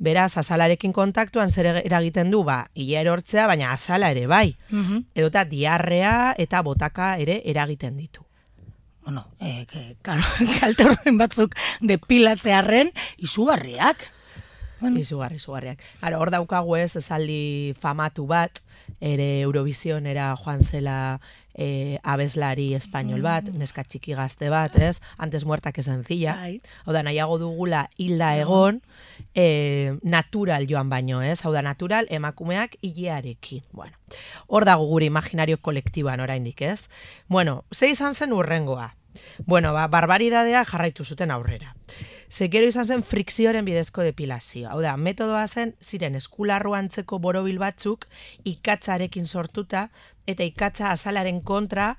Beraz, 0.00 0.38
azalarekin 0.40 0.94
kontaktuan 0.96 1.50
zer 1.52 1.82
eragiten 1.84 2.30
du, 2.32 2.40
ba, 2.42 2.70
ia 2.74 3.02
erortzea, 3.04 3.44
baina 3.46 3.74
azala 3.74 4.10
ere 4.10 4.26
bai. 4.26 4.56
Mm 4.70 4.84
-hmm. 4.84 5.04
Edota 5.14 5.44
diarrea 5.44 6.34
eta 6.38 6.62
botaka 6.62 7.16
ere 7.18 7.42
eragiten 7.44 7.98
ditu. 7.98 8.24
Bueno, 9.04 9.26
e, 9.40 9.66
kalte 10.60 10.84
horren 10.84 11.18
batzuk 11.18 11.54
depilatzearen 11.80 12.92
izugarriak. 13.18 14.12
Bueno. 14.80 14.98
Izugarri, 14.98 15.36
izugarriak. 15.36 15.78
hor 16.16 16.30
daukagu 16.30 16.76
ez, 16.76 16.96
esaldi 16.96 17.74
famatu 17.78 18.26
bat, 18.26 18.62
ere 19.00 19.40
Eurovision 19.40 20.06
era 20.06 20.34
joan 20.36 20.62
zela 20.62 21.20
e, 21.54 21.98
abeslari 22.02 22.74
espainol 22.74 23.22
bat, 23.24 23.48
mm. 23.48 23.58
neska 23.60 23.84
txiki 23.84 24.14
gazte 24.16 24.50
bat, 24.52 24.76
ez? 24.80 25.00
Antes 25.18 25.44
muerta 25.44 25.72
que 25.72 25.82
sencilla. 25.82 26.36
Bai. 26.40 26.60
Hau 26.84 26.94
da, 26.94 27.02
nahiago 27.06 27.38
dugula 27.40 27.86
hilda 27.98 28.34
egon, 28.38 28.80
e, 29.34 29.96
natural 30.02 30.68
joan 30.70 30.92
baino, 30.92 31.22
ez? 31.22 31.40
Hau 31.44 31.52
da, 31.52 31.64
natural 31.66 32.08
emakumeak 32.10 32.78
hilearekin. 32.82 33.64
Bueno, 33.72 33.96
hor 34.46 34.68
dago 34.68 34.86
gure 34.88 35.08
imaginario 35.10 35.58
kolektiban 35.60 36.20
oraindik, 36.20 36.62
ez? 36.62 36.88
Bueno, 37.28 37.64
ze 37.72 37.90
izan 37.90 38.14
zen 38.14 38.32
urrengoa? 38.32 38.94
Bueno, 39.46 39.72
ba, 39.72 39.86
barbaridadea 39.88 40.64
jarraitu 40.64 41.04
zuten 41.04 41.30
aurrera. 41.30 41.74
Zekero 42.30 42.68
izan 42.70 42.86
zen 42.86 43.02
frikzioaren 43.02 43.66
bidezko 43.66 44.04
depilazio. 44.06 44.68
Hau 44.70 44.78
da, 44.84 44.94
metodoa 44.96 45.46
zen, 45.48 45.74
ziren 45.82 46.14
eskularruantzeko 46.14 47.18
borobil 47.18 47.58
batzuk 47.58 48.06
ikatzarekin 48.46 49.26
sortuta, 49.26 49.88
eta 50.30 50.46
ikatza 50.46 50.92
azalaren 50.92 51.40
kontra, 51.42 51.96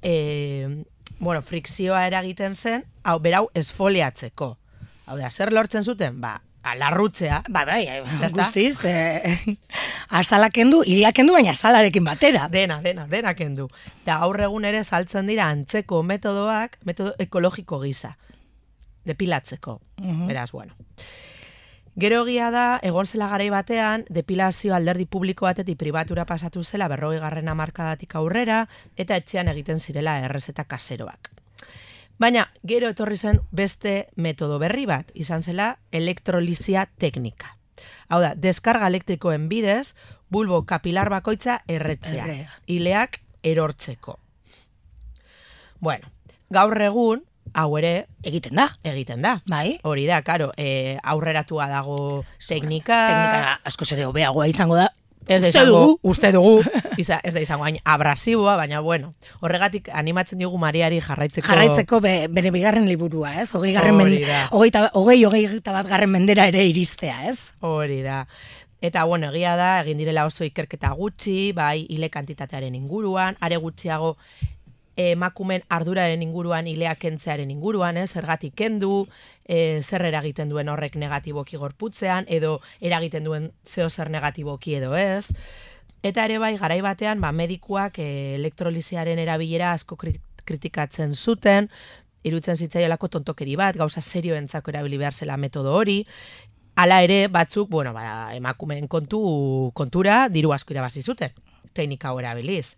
e, 0.00 0.84
bueno, 1.18 1.42
frikzioa 1.42 2.06
eragiten 2.08 2.54
zen, 2.54 2.88
hau, 3.04 3.18
berau, 3.20 3.48
esfoliatzeko. 3.54 4.54
Hau 5.04 5.20
da, 5.20 5.30
zer 5.30 5.52
lortzen 5.52 5.84
zuten? 5.84 6.16
Ba, 6.20 6.38
alarrutzea. 6.64 7.42
Ba, 7.52 7.66
bai, 7.68 7.84
guztiz, 8.32 8.84
eh, 8.88 9.36
azala 10.08 10.50
kendu, 10.50 10.82
iria 10.86 11.12
kendu, 11.12 11.32
baina 11.32 11.50
azalarekin 11.50 12.04
batera. 12.04 12.48
Dena, 12.48 12.80
dena, 12.82 13.06
dena 13.06 13.34
kendu. 13.34 13.68
Eta 14.02 14.18
gaur 14.20 14.40
egun 14.40 14.64
ere 14.64 14.84
saltzen 14.84 15.26
dira 15.26 15.48
antzeko 15.48 16.02
metodoak, 16.02 16.78
metodo 16.84 17.14
ekologiko 17.18 17.80
gisa 17.80 18.16
depilatzeko. 19.04 19.80
Mm 20.00 20.26
Beraz, 20.26 20.50
bueno. 20.52 20.74
Gero 21.96 22.24
egia 22.24 22.50
da, 22.50 22.80
egon 22.82 23.06
zela 23.06 23.28
garai 23.30 23.50
batean, 23.54 24.02
depilazio 24.10 24.74
alderdi 24.74 25.06
publiko 25.06 25.46
batetik 25.46 25.78
pribatura 25.78 26.24
pasatu 26.26 26.64
zela 26.64 26.88
berroi 26.90 27.20
garren 27.22 27.48
amarkadatik 27.48 28.16
aurrera, 28.18 28.64
eta 28.96 29.14
etxean 29.16 29.48
egiten 29.52 29.78
zirela 29.78 30.18
errezeta 30.24 30.64
kaseroak. 30.64 31.30
Baina, 32.18 32.48
gero 32.66 32.88
etorri 32.90 33.16
zen 33.16 33.40
beste 33.52 34.08
metodo 34.16 34.58
berri 34.58 34.86
bat, 34.86 35.10
izan 35.14 35.42
zela 35.42 35.76
elektrolizia 35.92 36.88
teknika. 36.98 37.56
Hau 38.08 38.20
da, 38.22 38.34
deskarga 38.34 38.88
elektrikoen 38.92 39.48
bidez, 39.48 39.94
bulbo 40.30 40.64
kapilar 40.66 41.10
bakoitza 41.12 41.60
erretzea. 41.68 42.26
Ileak 42.66 43.20
erortzeko. 43.44 44.18
Bueno, 45.80 46.08
gaur 46.50 46.80
egun, 46.80 47.24
hau 47.52 47.68
ere 47.78 48.06
egiten 48.24 48.56
da. 48.58 48.68
Egiten 48.86 49.22
da. 49.24 49.36
Bai. 49.50 49.78
Hori 49.84 50.06
da, 50.08 50.22
karo, 50.26 50.50
e, 50.56 50.98
aurreratua 51.02 51.68
dago 51.70 51.98
teknika. 52.38 53.00
Teknika 53.10 53.56
asko 53.70 53.84
zere 53.84 54.06
hobeagoa 54.08 54.48
izango 54.50 54.78
da. 54.80 54.90
Ez 55.26 55.40
da 55.42 55.48
izango, 55.48 55.78
dugu. 55.80 55.98
uste 56.10 56.30
dugu, 56.32 56.62
iza, 57.02 57.20
ez 57.24 57.32
da 57.34 57.40
izango 57.40 57.64
hain 57.64 57.78
abrasiboa, 57.84 58.56
baina 58.60 58.80
bueno, 58.84 59.14
horregatik 59.40 59.88
animatzen 59.92 60.38
diogu 60.42 60.58
Mariari 60.60 61.00
jarraitzeko... 61.04 61.46
Jarraitzeko 61.48 62.00
be, 62.04 62.14
bere 62.28 62.52
bigarren 62.54 62.88
liburua, 62.88 63.34
ez? 63.40 63.48
Hogei, 63.56 63.72
garren 63.76 63.96
men, 63.96 64.12
hogei, 64.50 64.70
hogei, 64.92 65.18
hogei, 65.24 65.46
bat 65.64 65.88
garren 65.88 66.12
mendera 66.12 66.48
ere 66.52 66.66
iristea, 66.68 67.22
ez? 67.30 67.38
Hori 67.64 68.02
da. 68.04 68.24
Eta, 68.84 69.06
bueno, 69.08 69.30
egia 69.32 69.54
da, 69.56 69.70
egin 69.80 70.02
direla 70.02 70.26
oso 70.28 70.44
ikerketa 70.44 70.90
gutxi, 70.98 71.52
bai, 71.56 71.86
hile 71.88 72.10
kantitatearen 72.12 72.74
inguruan, 72.76 73.38
are 73.40 73.56
gutxiago 73.56 74.18
emakumen 74.96 75.64
arduraren 75.68 76.22
inguruan 76.22 76.66
ilea 76.66 76.94
kentzearen 76.94 77.50
inguruan, 77.50 77.96
eh, 77.96 78.06
zergatik 78.06 78.54
kendu, 78.54 79.06
e, 79.44 79.82
zer 79.82 80.04
eragiten 80.06 80.48
duen 80.48 80.68
horrek 80.68 80.96
negatiboki 80.96 81.56
gorputzean, 81.56 82.26
edo 82.28 82.60
eragiten 82.80 83.24
duen 83.24 83.52
zeo 83.64 83.90
zer 83.90 84.10
negatiboki 84.10 84.76
edo 84.76 84.94
ez. 84.96 85.26
Eta 86.02 86.24
ere 86.24 86.38
bai, 86.38 86.56
garai 86.58 86.80
batean, 86.84 87.20
ba, 87.20 87.32
medikuak 87.32 87.98
e, 87.98 88.34
elektroliziaren 88.36 89.18
erabilera 89.18 89.72
asko 89.72 89.96
kritikatzen 90.44 91.14
zuten, 91.14 91.70
irutzen 92.24 92.56
zitzaiolako 92.56 93.08
tontokeri 93.08 93.56
bat, 93.56 93.76
gauza 93.76 94.00
serio 94.00 94.36
entzako 94.36 94.70
erabili 94.70 94.98
behar 94.98 95.14
zela 95.14 95.36
metodo 95.36 95.74
hori, 95.74 96.04
Hala 96.76 97.02
ere, 97.06 97.28
batzuk, 97.30 97.68
bueno, 97.70 97.92
ba, 97.94 98.34
emakumeen 98.34 98.88
kontu, 98.90 99.20
kontura, 99.78 100.24
diru 100.28 100.50
asko 100.50 100.74
irabazi 100.74 101.04
zuten, 101.06 101.30
teknika 101.72 102.10
hori 102.10 102.26
erabiliz. 102.26 102.74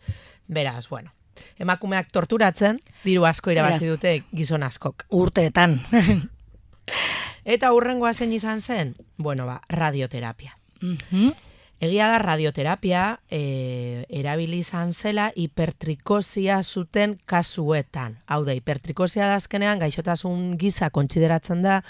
Beraz, 0.52 0.90
bueno, 0.90 1.14
emakumeak 1.58 2.12
torturatzen, 2.12 2.78
diru 3.04 3.24
asko 3.24 3.50
irabazi 3.50 3.88
dute 3.88 4.22
gizon 4.34 4.62
askok. 4.62 5.06
Urteetan. 5.10 5.80
Eta 7.56 7.72
urrengoa 7.72 8.12
zen 8.14 8.32
izan 8.32 8.60
zen, 8.60 8.94
bueno, 9.18 9.46
ba, 9.46 9.60
radioterapia. 9.68 10.56
Mm 10.80 11.34
Egia 11.76 12.06
da 12.08 12.16
radioterapia 12.16 13.00
e, 13.28 14.06
erabili 14.08 14.62
izan 14.64 14.94
zela 14.96 15.26
hipertrikosia 15.36 16.62
zuten 16.64 17.18
kasuetan. 17.28 18.14
Hau 18.24 18.38
da, 18.46 18.54
hipertrikosia 18.56 19.28
da 19.28 19.36
azkenean 19.36 19.82
gaixotasun 19.84 20.54
giza 20.56 20.88
kontsideratzen 20.88 21.60
da, 21.66 21.82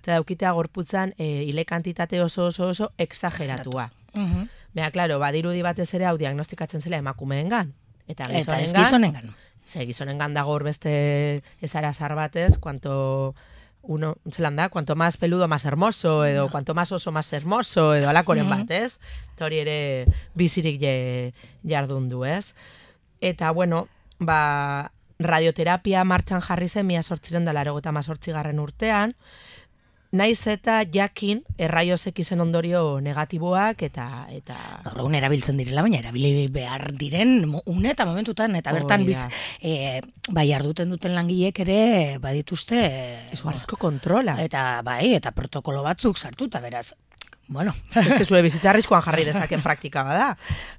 eta 0.00 0.14
daukitea 0.16 0.54
gorputzan 0.56 1.12
e, 1.18 1.44
ile 1.44 1.66
kantitate 1.68 2.22
oso 2.24 2.46
oso 2.46 2.70
oso 2.72 2.90
exageratua. 2.96 3.90
Mm 4.16 4.24
-hmm. 4.24 4.48
Bea, 4.74 4.90
klaro, 4.90 5.18
badirudi 5.18 5.60
batez 5.62 5.92
ere 5.94 6.06
hau 6.06 6.16
diagnostikatzen 6.16 6.80
zela 6.80 6.96
emakumeengan. 6.96 7.74
Eta 8.08 8.28
gizonengan. 8.28 9.34
Ze 9.66 9.86
gizonengan 9.86 10.34
dago 10.34 10.58
beste 10.60 11.42
ezara 11.60 11.92
zar 11.94 12.14
batez, 12.14 12.58
cuanto 12.58 13.34
uno, 13.82 14.16
zelan 14.30 14.56
da, 14.56 14.68
cuanto 14.68 14.96
más 14.96 15.16
peludo, 15.16 15.48
más 15.48 15.64
hermoso, 15.64 16.24
edo 16.24 16.44
no. 16.44 16.50
cuanto 16.50 16.74
más 16.74 16.92
oso, 16.92 17.12
más 17.12 17.32
hermoso, 17.32 17.94
edo 17.94 18.08
alakoren 18.08 18.46
mm 18.46 18.50
-hmm. 18.50 18.66
bat, 18.66 18.70
ez? 18.70 19.00
Eta 19.34 19.44
hori 19.44 19.58
ere 19.58 20.06
bizirik 20.34 20.80
je, 20.80 21.32
jardun 21.64 22.08
du, 22.08 22.24
ez? 22.24 22.54
Eta, 23.20 23.50
bueno, 23.50 23.88
ba, 24.18 24.90
radioterapia 25.18 26.04
martxan 26.04 26.40
jarri 26.40 26.68
zen 26.68 26.86
mila 26.86 27.02
sortziren 27.02 27.44
da 27.44 27.52
laro 27.52 27.78
eta 27.78 27.92
urtean, 28.60 29.14
naiz 30.14 30.46
eta 30.50 30.78
jakin 30.86 31.42
erraiozek 31.58 32.20
izen 32.22 32.40
ondorio 32.44 33.00
negatiboak 33.02 33.82
eta... 33.88 34.06
eta... 34.30 34.56
Gaur 34.86 35.02
egun 35.02 35.16
erabiltzen 35.18 35.58
direla, 35.58 35.82
baina 35.84 35.98
erabili 36.00 36.46
behar 36.54 36.92
diren 36.96 37.42
une 37.66 37.90
eta 37.90 38.06
momentutan, 38.06 38.54
eta 38.58 38.72
bertan 38.76 39.02
Hori 39.02 39.10
biz, 39.10 39.24
e, 39.60 40.00
bai 40.30 40.46
arduten 40.54 40.94
duten 40.94 41.16
langileek 41.18 41.58
ere 41.66 41.80
badituzte... 42.22 42.84
e, 42.84 43.16
Izugarrizko 43.34 43.80
kontrola. 43.80 44.38
Eta 44.44 44.84
bai, 44.86 45.14
eta 45.18 45.34
protokolo 45.34 45.82
batzuk 45.82 46.20
sartuta, 46.20 46.62
beraz, 46.62 46.92
bueno, 47.48 47.74
que 47.92 48.24
zure 48.24 48.42
bizitza 48.42 48.70
arriskuan 48.70 49.02
jarri 49.02 49.26
dezaken 49.30 49.66
praktika 49.66 50.06
bada. 50.06 50.34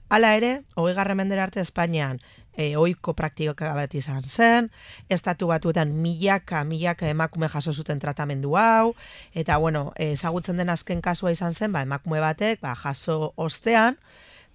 Hala 0.10 0.36
ere, 0.40 0.56
hogei 0.76 0.96
garren 0.96 1.20
mendera 1.20 1.44
arte 1.44 1.62
Espainian 1.62 2.22
e, 2.58 2.76
oiko 2.78 3.14
praktika 3.14 3.74
bat 3.76 3.94
izan 3.96 4.24
zen, 4.24 4.70
estatu 5.10 5.48
batuetan 5.52 5.94
milaka, 6.02 6.64
milaka 6.64 7.10
emakume 7.10 7.50
jaso 7.52 7.74
zuten 7.74 8.00
tratamendu 8.00 8.56
hau, 8.58 8.96
eta 9.34 9.58
bueno, 9.58 9.92
ezagutzen 9.96 10.58
den 10.58 10.70
azken 10.70 11.02
kasua 11.02 11.32
izan 11.36 11.54
zen, 11.54 11.72
ba, 11.76 11.84
emakume 11.86 12.22
batek, 12.24 12.62
ba, 12.62 12.76
jaso 12.76 13.34
ostean, 13.36 14.00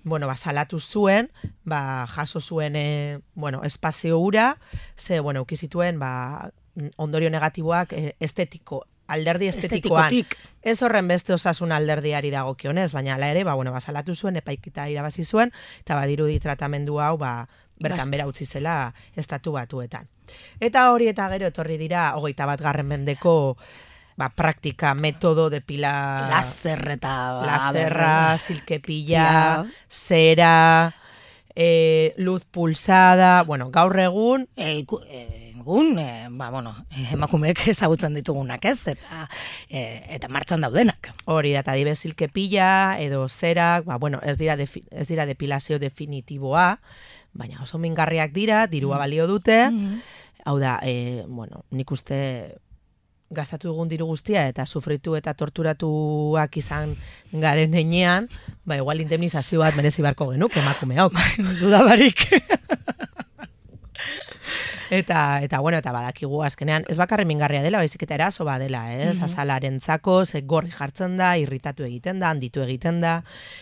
bueno, 0.03 0.27
ba, 0.27 0.37
salatu 0.37 0.81
zuen, 0.81 1.31
ba, 1.65 2.07
jaso 2.09 2.41
zuen, 2.41 2.77
e, 2.77 3.21
bueno, 3.35 3.63
espazio 3.65 4.19
ura, 4.19 4.57
ze, 4.97 5.21
bueno, 5.21 5.43
ukizituen, 5.43 5.99
ba, 5.99 6.51
ondorio 6.97 7.31
negatiboak 7.31 7.93
e, 7.93 8.17
estetiko, 8.21 8.87
alderdi 9.11 9.49
estetikoan. 9.51 10.07
estetikotik. 10.07 10.37
Ez 10.63 10.83
horren 10.83 11.09
beste 11.09 11.35
osasun 11.35 11.73
alderdiari 11.73 12.31
dagokionez, 12.31 12.93
baina 12.93 13.17
hala 13.17 13.31
ere, 13.33 13.45
ba, 13.45 13.55
bueno, 13.55 13.73
ba, 13.73 13.81
salatu 13.81 14.15
zuen, 14.15 14.37
epaikita 14.41 14.89
irabazi 14.89 15.25
zuen, 15.25 15.53
eta 15.83 15.99
badirudi 15.99 16.39
tratamendu 16.41 17.01
hau, 17.01 17.17
ba, 17.19 17.49
bertan 17.81 18.11
bera 18.11 18.27
utzi 18.29 18.45
zela 18.47 18.93
estatu 19.17 19.53
batuetan. 19.53 20.07
Eta 20.61 20.91
hori 20.93 21.09
eta 21.11 21.29
gero 21.33 21.49
etorri 21.51 21.79
dira, 21.81 22.13
hogeita 22.17 22.47
bat 22.47 22.61
garren 22.61 22.87
mendeko, 22.87 23.57
ba, 24.17 24.29
praktika, 24.37 24.93
metodo 24.95 25.49
depila... 25.51 26.29
lazer 26.31 26.83
eta... 26.99 27.15
Laserra, 27.47 28.37
silkepilla, 28.39 29.25
Ja. 29.25 29.65
zera, 29.89 30.95
e, 31.57 32.13
luz 32.19 32.45
pulsada, 32.45 33.43
bueno, 33.43 33.71
gaur 33.71 33.99
egun, 33.99 34.47
E, 34.57 34.75
iku- 34.85 35.01
e, 35.09 35.49
egun, 35.57 35.99
e, 35.99 36.29
ba, 36.31 36.51
bueno, 36.51 36.75
emakumeek 37.13 37.65
ezagutzen 37.73 38.15
ditugunak 38.15 38.65
ez, 38.65 38.79
eta, 38.93 39.27
e, 39.69 40.03
eta 40.15 40.29
martzan 40.29 40.61
daudenak. 40.61 41.11
hori 41.25 41.55
eta 41.57 41.73
dibe 41.73 41.95
silkepilla, 41.97 42.99
edo 43.01 43.27
zerak, 43.29 43.85
ba, 43.85 43.97
bueno, 43.99 44.21
ez 44.23 44.37
dira, 44.39 44.57
defi, 44.57 44.85
ez 44.91 45.09
dira 45.09 45.27
depilazio 45.27 45.79
definitiboa, 45.79 46.79
baina 47.33 47.63
oso 47.63 47.79
mingarriak 47.79 48.33
dira, 48.33 48.67
dirua 48.67 48.99
balio 48.99 49.27
dute, 49.31 49.71
hau 50.45 50.59
da, 50.59 50.79
e, 50.83 51.25
bueno, 51.29 51.65
nik 51.71 51.91
uste 51.91 52.21
gastatu 53.31 53.69
dugun 53.71 53.89
diru 53.89 54.09
guztia 54.11 54.49
eta 54.51 54.67
sufritu 54.67 55.15
eta 55.15 55.35
torturatuak 55.39 56.57
izan 56.59 56.97
garen 57.31 57.75
heinean, 57.79 58.27
ba 58.67 58.81
igual 58.81 59.01
indemnizazio 59.05 59.63
bat 59.63 59.77
merezi 59.79 60.03
beharko 60.03 60.33
genuk 60.33 60.57
emakumeok. 60.57 61.15
Duda 61.63 61.85
barik. 61.87 62.27
Eta, 64.91 65.41
eta 65.45 65.61
bueno, 65.61 65.79
eta 65.79 65.93
badakigu 65.95 66.43
azkenean, 66.43 66.85
ez 66.91 66.97
bakarren 66.99 67.29
mingarria 67.29 67.63
dela, 67.63 67.79
baizik 67.79 68.03
eta 68.03 68.17
eraso 68.17 68.45
badela, 68.45 68.83
ez? 68.93 69.17
Mhm. 69.17 69.25
Azalarentzako, 69.25 70.25
ze 70.27 70.41
gorri 70.43 70.73
jartzen 70.75 71.17
da, 71.17 71.37
irritatu 71.39 71.87
egiten 71.87 72.19
da, 72.19 72.31
handitu 72.31 72.65
egiten 72.65 73.01
da. 73.01 73.21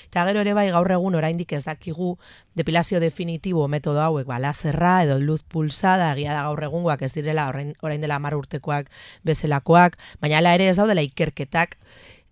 Eta 0.09 0.25
gero 0.25 0.41
ere 0.41 0.55
bai 0.57 0.71
gaur 0.73 0.91
egun 0.91 1.19
oraindik 1.21 1.53
ez 1.53 1.65
dakigu 1.65 2.17
depilazio 2.57 3.01
definitibo 3.01 3.69
metodo 3.69 4.01
hauek, 4.01 4.27
ba, 4.27 4.39
laserra 4.39 5.03
edo 5.05 5.19
luz 5.21 5.43
pulsada, 5.43 6.15
egia 6.17 6.33
da 6.33 6.47
gaur 6.49 6.65
egungoak 6.65 7.03
ez 7.03 7.13
direla 7.13 7.49
orain, 7.53 7.75
orain 7.83 8.01
dela 8.01 8.17
hamar 8.17 8.35
urtekoak 8.35 8.89
bezelakoak, 9.23 9.99
baina 10.21 10.39
hala 10.39 10.55
ere 10.57 10.71
ez 10.73 10.77
daudela 10.81 11.05
ikerketak 11.05 11.77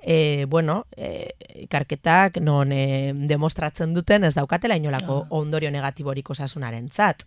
e, 0.00 0.46
bueno, 0.48 0.86
e, 0.96 1.34
ikarketak 1.66 2.40
non 2.40 2.72
e, 2.72 3.12
demostratzen 3.26 3.92
duten 3.92 4.24
ez 4.24 4.34
daukatela 4.38 4.76
inolako 4.78 5.26
ondorio 5.34 5.70
negatiborik 5.74 6.30
osasunaren 6.30 6.88
zat. 6.94 7.26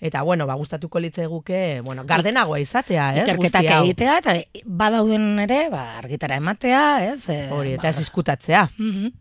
Eta, 0.00 0.22
bueno, 0.22 0.46
ba, 0.46 0.54
gustatuko 0.54 0.98
litzeguke, 1.00 1.80
bueno, 1.84 2.04
gardenagoa 2.04 2.58
izatea, 2.60 3.14
ez? 3.16 3.22
Ikerketak 3.28 3.64
egitea, 3.80 4.18
eta 4.18 4.34
badauden 4.66 5.38
ere, 5.46 5.68
ba, 5.70 5.98
argitara 5.98 6.36
ematea, 6.36 7.12
ez? 7.12 7.28
E, 7.30 7.48
Hori, 7.50 7.72
eta 7.78 7.88
ez 7.88 7.96
ba, 7.96 8.02
izkutatzea. 8.02 8.68
mhm. 8.78 9.12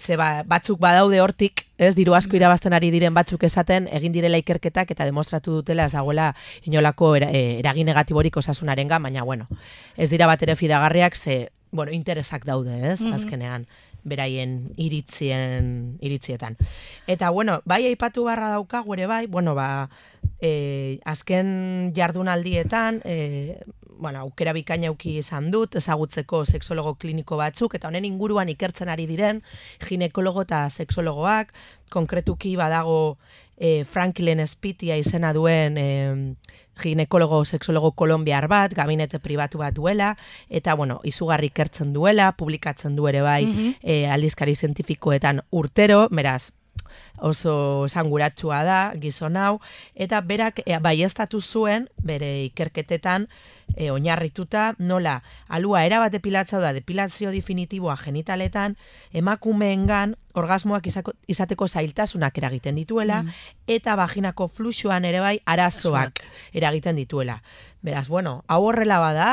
Ze 0.00 0.16
ba, 0.16 0.42
batzuk 0.48 0.78
badaude 0.80 1.18
hortik, 1.20 1.66
ez 1.76 1.94
diru 1.94 2.14
asko 2.16 2.34
irabazten 2.36 2.72
ari 2.72 2.88
diren 2.90 3.12
batzuk 3.12 3.42
esaten, 3.44 3.86
egin 3.92 4.12
direla 4.14 4.38
ikerketak 4.40 4.90
eta 4.94 5.04
demostratu 5.04 5.52
dutela 5.58 5.84
ez 5.84 5.92
dagoela 5.92 6.30
inolako 6.64 7.14
era, 7.16 7.28
e, 7.30 7.58
eragin 7.58 7.84
negatiborik 7.86 8.36
osasunarenga, 8.40 8.98
baina 8.98 9.22
bueno, 9.28 9.46
ez 9.98 10.08
dira 10.08 10.26
bat 10.26 10.40
ere 10.42 10.56
fidagarriak 10.56 11.14
ze, 11.16 11.50
bueno, 11.70 11.92
interesak 11.92 12.46
daude, 12.46 12.92
ez, 12.94 13.00
Mhm. 13.02 13.12
azkenean 13.12 13.66
beraien 14.04 14.72
iritzien 14.76 15.98
iritzietan. 16.00 16.56
Eta 17.06 17.30
bueno, 17.30 17.60
bai 17.64 17.84
aipatu 17.86 18.24
barra 18.24 18.50
daukagu 18.54 18.94
ere 18.94 19.06
bai, 19.06 19.26
bueno, 19.26 19.54
ba, 19.54 19.88
e, 20.40 21.00
azken 21.04 21.92
jardunaldietan, 21.96 23.02
e, 23.04 23.60
bueno, 24.00 24.20
aukera 24.24 24.52
bikaina 24.56 24.88
auki 24.88 25.18
izan 25.20 25.50
dut, 25.52 25.76
ezagutzeko 25.76 26.44
sexologo 26.44 26.94
kliniko 26.96 27.36
batzuk, 27.36 27.74
eta 27.76 27.88
honen 27.88 28.04
inguruan 28.08 28.48
ikertzen 28.48 28.88
ari 28.88 29.06
diren 29.06 29.42
ginekologo 29.86 30.42
eta 30.42 30.64
sexologoak, 30.70 31.52
konkretuki 31.90 32.56
badago 32.56 33.18
e, 33.60 33.84
Franklin 33.84 34.40
Spitia 34.46 34.96
izena 34.96 35.32
duen 35.36 35.76
e, 35.78 35.88
ginekologo 36.80 37.42
sexologo 37.44 37.92
kolombiar 37.92 38.48
bat, 38.48 38.72
gabinete 38.74 39.18
pribatu 39.20 39.58
bat 39.60 39.74
duela, 39.76 40.14
eta 40.48 40.74
bueno, 40.74 41.00
izugarri 41.04 41.50
ikertzen 41.52 41.92
duela, 41.92 42.32
publikatzen 42.32 42.96
du 42.96 43.06
ere 43.08 43.20
bai 43.20 43.44
Mhm. 43.46 43.74
e, 43.82 44.06
aldizkari 44.08 44.54
zientifikoetan 44.56 45.42
urtero, 45.50 46.08
beraz, 46.10 46.52
oso 47.18 47.86
esanguratsua 47.86 48.62
da 48.64 48.80
gizon 49.00 49.36
hau. 49.36 49.60
Eta 49.94 50.20
berak 50.20 50.62
e, 50.66 50.78
baieztatu 50.78 51.40
zuen 51.40 51.88
bere 52.02 52.44
ikerketetan 52.46 53.28
e, 53.76 53.90
oinarrituta 53.90 54.74
nola 54.78 55.20
alua 55.48 55.84
erabat 55.86 56.12
depilatzea 56.12 56.60
da 56.62 56.72
depilazio 56.76 57.30
definitiboa 57.34 57.96
genitaletan 58.00 58.76
emakumeengan 59.12 60.16
orgasmoak 60.34 60.86
izako, 60.86 61.14
izateko 61.28 61.68
zailtasunak 61.68 62.38
eragiten 62.38 62.78
dituela 62.78 63.24
eta 63.66 63.96
vaginako 63.98 64.48
fluxuan 64.48 65.04
ere 65.04 65.20
bai 65.20 65.38
arazoak. 65.44 66.22
eragiten 66.52 66.96
dituela. 66.96 67.42
Beraz, 67.82 68.08
bueno, 68.08 68.44
hau 68.46 68.64
horrela 68.66 68.98
bada 68.98 69.30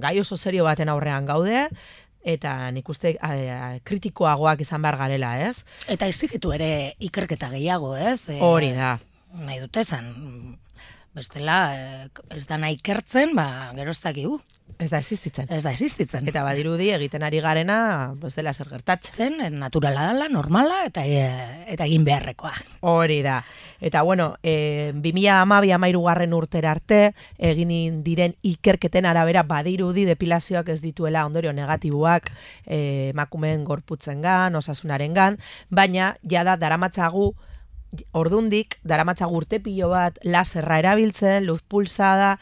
gai 0.00 0.18
oso 0.20 0.36
serio 0.36 0.64
baten 0.64 0.88
aurrean 0.88 1.26
gaude 1.26 1.68
eta 2.22 2.70
nik 2.70 2.88
uste 2.88 3.14
eh, 3.16 3.80
kritikoagoak 3.84 4.60
izan 4.60 4.82
behar 4.82 4.98
garela, 5.00 5.34
ez? 5.48 5.64
Eta 5.88 6.08
ezigitu 6.10 6.52
ere 6.52 6.94
ikerketa 7.00 7.50
gehiago, 7.52 7.94
ez? 7.96 8.28
E, 8.28 8.40
Hori 8.44 8.72
da. 8.76 8.98
Nahi 9.40 9.60
dute 9.62 9.80
esan, 9.84 10.10
bestela, 11.14 11.74
e, 11.74 12.08
ez 12.36 12.46
da 12.46 12.56
nahi 12.60 12.78
ikertzen, 12.78 13.34
ba, 13.34 13.72
gero 13.74 13.90
ez 13.90 14.00
dakigu. 14.02 14.38
Ez 14.78 14.88
da 14.92 15.00
existitzen. 15.02 15.48
Ez 15.50 15.64
da 15.64 15.72
existitzen. 15.74 16.28
Eta 16.30 16.44
badirudi 16.46 16.90
egiten 16.94 17.24
ari 17.26 17.40
garena, 17.42 18.14
ez 18.24 18.32
dela 18.36 18.52
zer 18.54 18.70
gertatzen. 18.70 19.12
zen, 19.12 19.40
e, 19.40 19.50
naturala 19.50 20.06
dela, 20.12 20.28
normala, 20.28 20.84
eta, 20.86 21.04
e, 21.04 21.64
eta 21.72 21.84
egin 21.84 22.04
beharrekoa. 22.04 22.52
Hori 22.86 23.20
da. 23.22 23.40
Eta 23.80 24.02
bueno, 24.02 24.36
e, 24.42 24.92
2012 24.94 25.74
amairu 25.74 26.04
garren 26.06 26.32
urtera 26.32 26.70
arte, 26.70 27.14
egin 27.38 28.02
diren 28.04 28.36
ikerketen 28.42 29.04
arabera 29.06 29.42
badirudi 29.42 30.04
depilazioak 30.04 30.68
ez 30.68 30.80
dituela 30.80 31.26
ondorio 31.26 31.52
negatiboak 31.52 32.30
emakumeen 32.66 33.64
gorputzengan, 33.64 34.54
osasunarengan, 34.54 35.38
baina 35.70 36.16
jada 36.22 36.56
daramatzagu 36.56 37.34
ordundik 38.12 38.78
daramatzagu 38.84 39.36
urte 39.36 39.60
pilo 39.60 39.88
bat 39.90 40.18
laserra 40.22 40.78
erabiltzen, 40.78 41.44
luz 41.46 41.60
pulsada, 41.66 42.38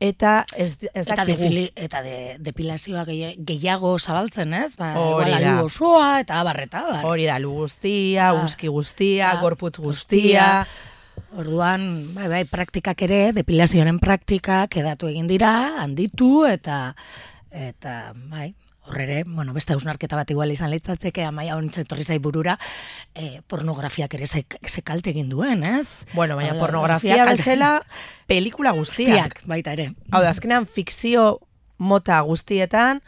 eta 0.00 0.44
ez, 0.56 0.76
ez 0.92 1.06
Eta, 1.06 1.14
dakigu. 1.16 1.38
defili, 1.38 1.72
eta 1.76 2.02
de, 2.02 2.36
depilazioa 2.38 3.04
gehi- 3.06 3.36
gehiago 3.38 3.98
zabaltzen, 3.98 4.52
ez? 4.54 4.76
Ba, 4.76 4.92
Hori 4.98 5.30
igual 5.30 5.44
da. 5.44 5.62
osoa, 5.62 6.20
eta 6.20 6.40
abar, 6.40 6.60
eta 6.60 6.80
abar. 6.80 7.04
Hori 7.04 7.24
da, 7.26 7.38
lu 7.38 7.52
guztia, 7.52 8.28
Ah. 8.30 8.44
uski 8.44 8.68
guztia, 8.68 9.30
Ah, 9.32 9.40
gorputz 9.40 9.78
guztia, 9.78 10.66
Orduan, 11.36 12.14
bai, 12.14 12.28
bai, 12.28 12.44
praktikak 12.44 13.00
ere, 13.02 13.32
depilazioaren 13.32 13.98
praktikak 14.02 14.76
edatu 14.76 15.06
egin 15.10 15.26
dira, 15.30 15.80
handitu, 15.82 16.44
eta, 16.46 16.94
eta, 17.50 18.12
bai, 18.30 18.54
horrere, 18.86 19.24
bueno, 19.26 19.52
beste 19.54 19.72
hausnarketa 19.72 20.16
bat 20.16 20.30
igual 20.30 20.52
izan 20.52 20.70
litzateke, 20.72 21.24
amaia 21.24 21.56
ontsa 21.56 21.82
etorri 21.84 22.04
zai 22.04 22.18
burura, 22.18 22.58
eh, 23.14 23.40
pornografiak 23.48 24.14
ere 24.14 24.26
ze, 24.26 24.44
ze 24.66 24.82
kalte 24.82 25.10
egin 25.10 25.30
duen, 25.32 25.64
ez? 25.64 26.04
Bueno, 26.12 26.36
baina 26.36 26.58
pornografia 26.58 27.24
bezala 27.24 27.78
pelikula 28.26 28.74
guztiak. 28.76 29.08
Guztiak, 29.08 29.48
baita 29.48 29.72
ere. 29.72 29.90
Hau 30.10 30.22
da, 30.22 30.34
azkenean 30.34 30.66
fikzio 30.66 31.40
mota 31.78 32.20
guztietan, 32.26 33.00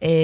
e, 0.00 0.14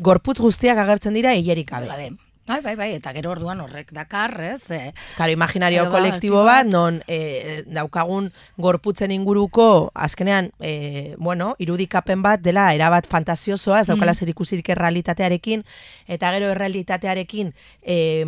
gorputz 0.00 0.38
guztiak 0.42 0.78
agertzen 0.78 1.14
dira 1.16 1.34
hilerik 1.34 1.70
gabe. 1.70 2.12
Bai, 2.46 2.60
bai, 2.60 2.74
bai, 2.76 2.90
eta 2.92 3.14
gero 3.16 3.30
orduan 3.32 3.62
horrek 3.64 3.88
dakar, 3.96 4.34
ez? 4.44 4.70
E, 4.70 4.92
Karo, 5.16 5.32
imaginario 5.32 5.86
Edo, 5.86 5.90
kolektibo 5.94 6.42
bat, 6.44 6.66
non 6.68 6.98
e, 7.08 7.62
daukagun 7.72 8.26
gorputzen 8.60 9.14
inguruko, 9.16 9.90
azkenean, 9.94 10.50
e, 10.60 11.14
bueno, 11.16 11.54
irudikapen 11.58 12.20
bat 12.20 12.42
dela 12.44 12.66
erabat 12.76 13.08
fantasiosoa, 13.08 13.80
ez 13.80 13.86
daukala 13.88 14.12
Mm. 14.12 14.20
zer 14.20 14.28
ikusirik 14.28 14.68
errealitatearekin, 14.68 15.64
eta 16.06 16.32
gero 16.36 16.52
errealitatearekin, 16.52 17.54
e, 17.80 18.24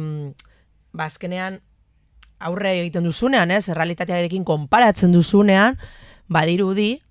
ba, 0.92 1.04
azkenean, 1.04 1.60
aurre 2.40 2.72
egiten 2.80 3.04
duzunean, 3.04 3.50
ez, 3.50 3.68
errealitatearekin 3.68 4.44
konparatzen 4.44 5.12
duzunean, 5.12 5.76
badirudi, 6.28 7.02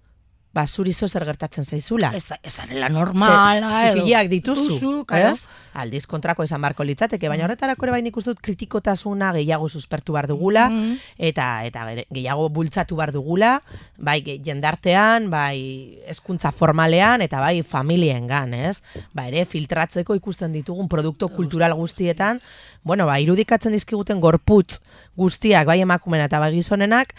ba, 0.56 0.64
zuri 0.72 0.94
zo 0.96 1.08
zer 1.12 1.26
gertatzen 1.28 1.66
zaizula. 1.68 2.14
ez, 2.16 2.24
ez 2.42 2.54
zarela 2.56 2.88
normala, 2.90 3.92
txikiak 3.94 4.30
dituzu, 4.32 4.64
Duzu, 4.70 4.92
ez? 5.12 5.42
Aldiz 5.76 6.06
kontrako 6.08 6.46
izan 6.48 6.62
barko 6.64 6.86
litzateke, 6.88 7.28
baina 7.28 7.44
horretarako 7.44 7.84
ere 7.86 7.92
bain 7.98 8.06
ikusten 8.08 8.32
dut 8.32 8.40
kritikotasuna 8.42 9.34
gehiago 9.36 9.68
suspertu 9.68 10.14
behar 10.16 10.28
dugula, 10.32 10.70
Mhm. 10.70 10.94
eta 11.20 11.66
eta 11.68 11.84
bere- 11.86 12.08
gehiago 12.10 12.48
bultzatu 12.50 12.96
behar 12.96 13.12
dugula, 13.12 13.62
bai 13.98 14.22
jendartean, 14.24 15.30
bai 15.30 16.00
hezkuntza 16.08 16.54
formalean, 16.56 17.22
eta 17.22 17.42
bai 17.44 17.62
familiengan, 17.62 18.54
ez? 18.54 18.82
Ba 19.14 19.28
ere, 19.28 19.44
filtratzeko 19.46 20.16
ikusten 20.16 20.54
ditugun 20.54 20.88
produktu 20.88 21.28
kultural 21.30 21.74
guztietan, 21.76 22.40
bueno, 22.84 23.06
ba, 23.06 23.20
irudikatzen 23.20 23.74
dizkiguten 23.74 24.22
gorputz 24.22 24.80
guztiak, 25.18 25.66
bai 25.68 25.82
emakumena 25.82 26.26
eta 26.30 26.40
bai 26.40 26.54
gizonenak, 26.54 27.14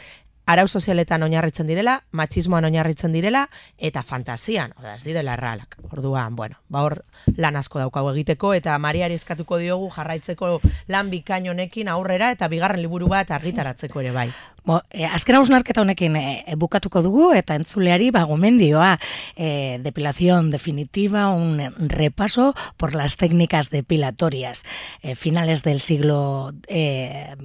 arau 0.47 0.67
sozialetan 0.69 1.27
oinarritzen 1.27 1.67
direla, 1.67 2.01
matxismoan 2.15 2.69
oinarritzen 2.69 3.13
direla, 3.13 3.47
eta 3.77 4.03
fantasian, 4.07 4.73
oda, 4.79 4.95
ez 4.95 5.05
direla 5.05 5.35
erralak. 5.35 5.77
Orduan, 5.91 6.37
bueno, 6.39 6.61
ba 6.69 6.85
hor 6.87 7.01
lan 7.37 7.59
asko 7.59 7.83
daukagu 7.83 8.13
egiteko, 8.15 8.55
eta 8.55 8.79
Mariari 8.79 9.19
eskatuko 9.19 9.59
diogu 9.59 9.91
jarraitzeko 9.95 10.61
lan 10.93 11.11
bikain 11.11 11.51
honekin 11.51 11.91
aurrera, 11.91 12.31
eta 12.31 12.49
bigarren 12.49 12.83
liburu 12.83 13.11
bat 13.11 13.35
argitaratzeko 13.35 14.05
ere 14.05 14.15
bai. 14.15 14.31
Bo, 14.67 14.81
e, 14.91 15.05
azken 15.07 15.37
hausnarketa 15.39 15.85
honekin 15.85 16.17
e, 16.19 16.43
e, 16.43 16.57
bukatuko 16.59 16.99
dugu 17.05 17.29
eta 17.39 17.55
entzuleari 17.55 18.11
ba, 18.11 18.25
gomendioa 18.27 18.97
e, 19.37 19.79
depilación 19.83 20.51
definitiva, 20.51 21.29
un 21.31 21.61
repaso 21.79 22.53
por 22.77 22.97
las 22.97 23.17
técnicas 23.17 23.71
depilatorias 23.71 24.65
e, 25.03 25.15
finales 25.15 25.63
del 25.63 25.79
siglo 25.79 26.53
e, 26.67 27.37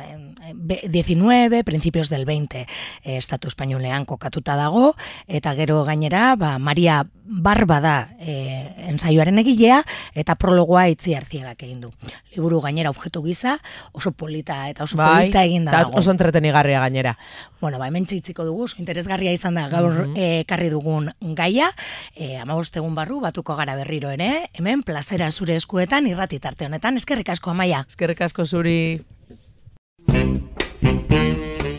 XIX, 0.89 1.61
principios 1.63 2.09
del 2.09 2.25
20 2.25 2.65
e, 3.03 3.17
estatu 3.17 3.47
espainolean 3.47 4.05
kokatuta 4.05 4.55
dago 4.55 4.95
eta 5.27 5.53
gero 5.55 5.83
gainera 5.83 6.35
ba, 6.35 6.57
Maria 6.59 7.05
Barba 7.23 7.79
da 7.79 8.09
e, 8.19 8.67
ensaioaren 8.91 9.37
egilea 9.39 9.83
eta 10.15 10.35
prologoa 10.35 10.87
itzi 10.91 11.13
arziagak 11.15 11.63
egin 11.63 11.79
du. 11.81 11.91
Liburu 12.35 12.59
gainera 12.61 12.89
objektu 12.89 13.23
gisa 13.23 13.57
oso 13.93 14.11
polita 14.11 14.67
eta 14.69 14.83
oso 14.83 14.97
polita 14.97 15.43
eginda 15.45 15.71
eta 15.71 15.83
dago. 15.85 15.97
oso 15.99 16.11
entretenigarria 16.11 16.79
gainera. 16.81 17.17
Bueno, 17.61 17.79
ba, 17.79 17.87
hemen 17.87 18.05
txitziko 18.05 18.43
dugu, 18.43 18.67
interesgarria 18.77 19.31
izan 19.31 19.55
da 19.55 19.67
gaur 19.69 19.91
Mhm. 20.07 20.17
eh, 20.17 20.39
ekarri 20.41 20.69
dugun 20.69 21.11
gaia, 21.21 21.69
e, 22.15 22.41
egun 22.75 22.95
barru, 22.95 23.19
batuko 23.21 23.55
gara 23.55 23.75
berriro 23.75 24.09
ere, 24.09 24.47
hemen 24.53 24.83
plazera 24.83 25.29
zure 25.31 25.55
eskuetan, 25.55 26.07
irrati 26.07 26.39
tarte 26.39 26.65
honetan, 26.65 26.97
eskerrik 26.97 27.29
asko 27.29 27.51
amaia. 27.51 27.85
Eskerrik 27.87 28.21
asko 28.21 28.45
zuri. 28.45 29.01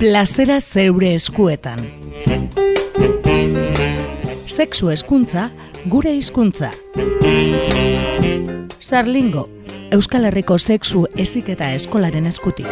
Plazera 0.03 0.57
zeure 0.61 1.13
eskuetan. 1.15 1.79
Sexu 4.51 4.91
eskuntza, 4.91 5.45
gure 5.87 6.11
hizkuntza. 6.17 6.73
Sarlingo, 8.81 9.47
Euskal 9.95 10.27
Herriko 10.27 10.59
sexu 10.59 11.05
eziketa 11.15 11.71
eskolaren 11.79 12.27
eskutik. 12.27 12.67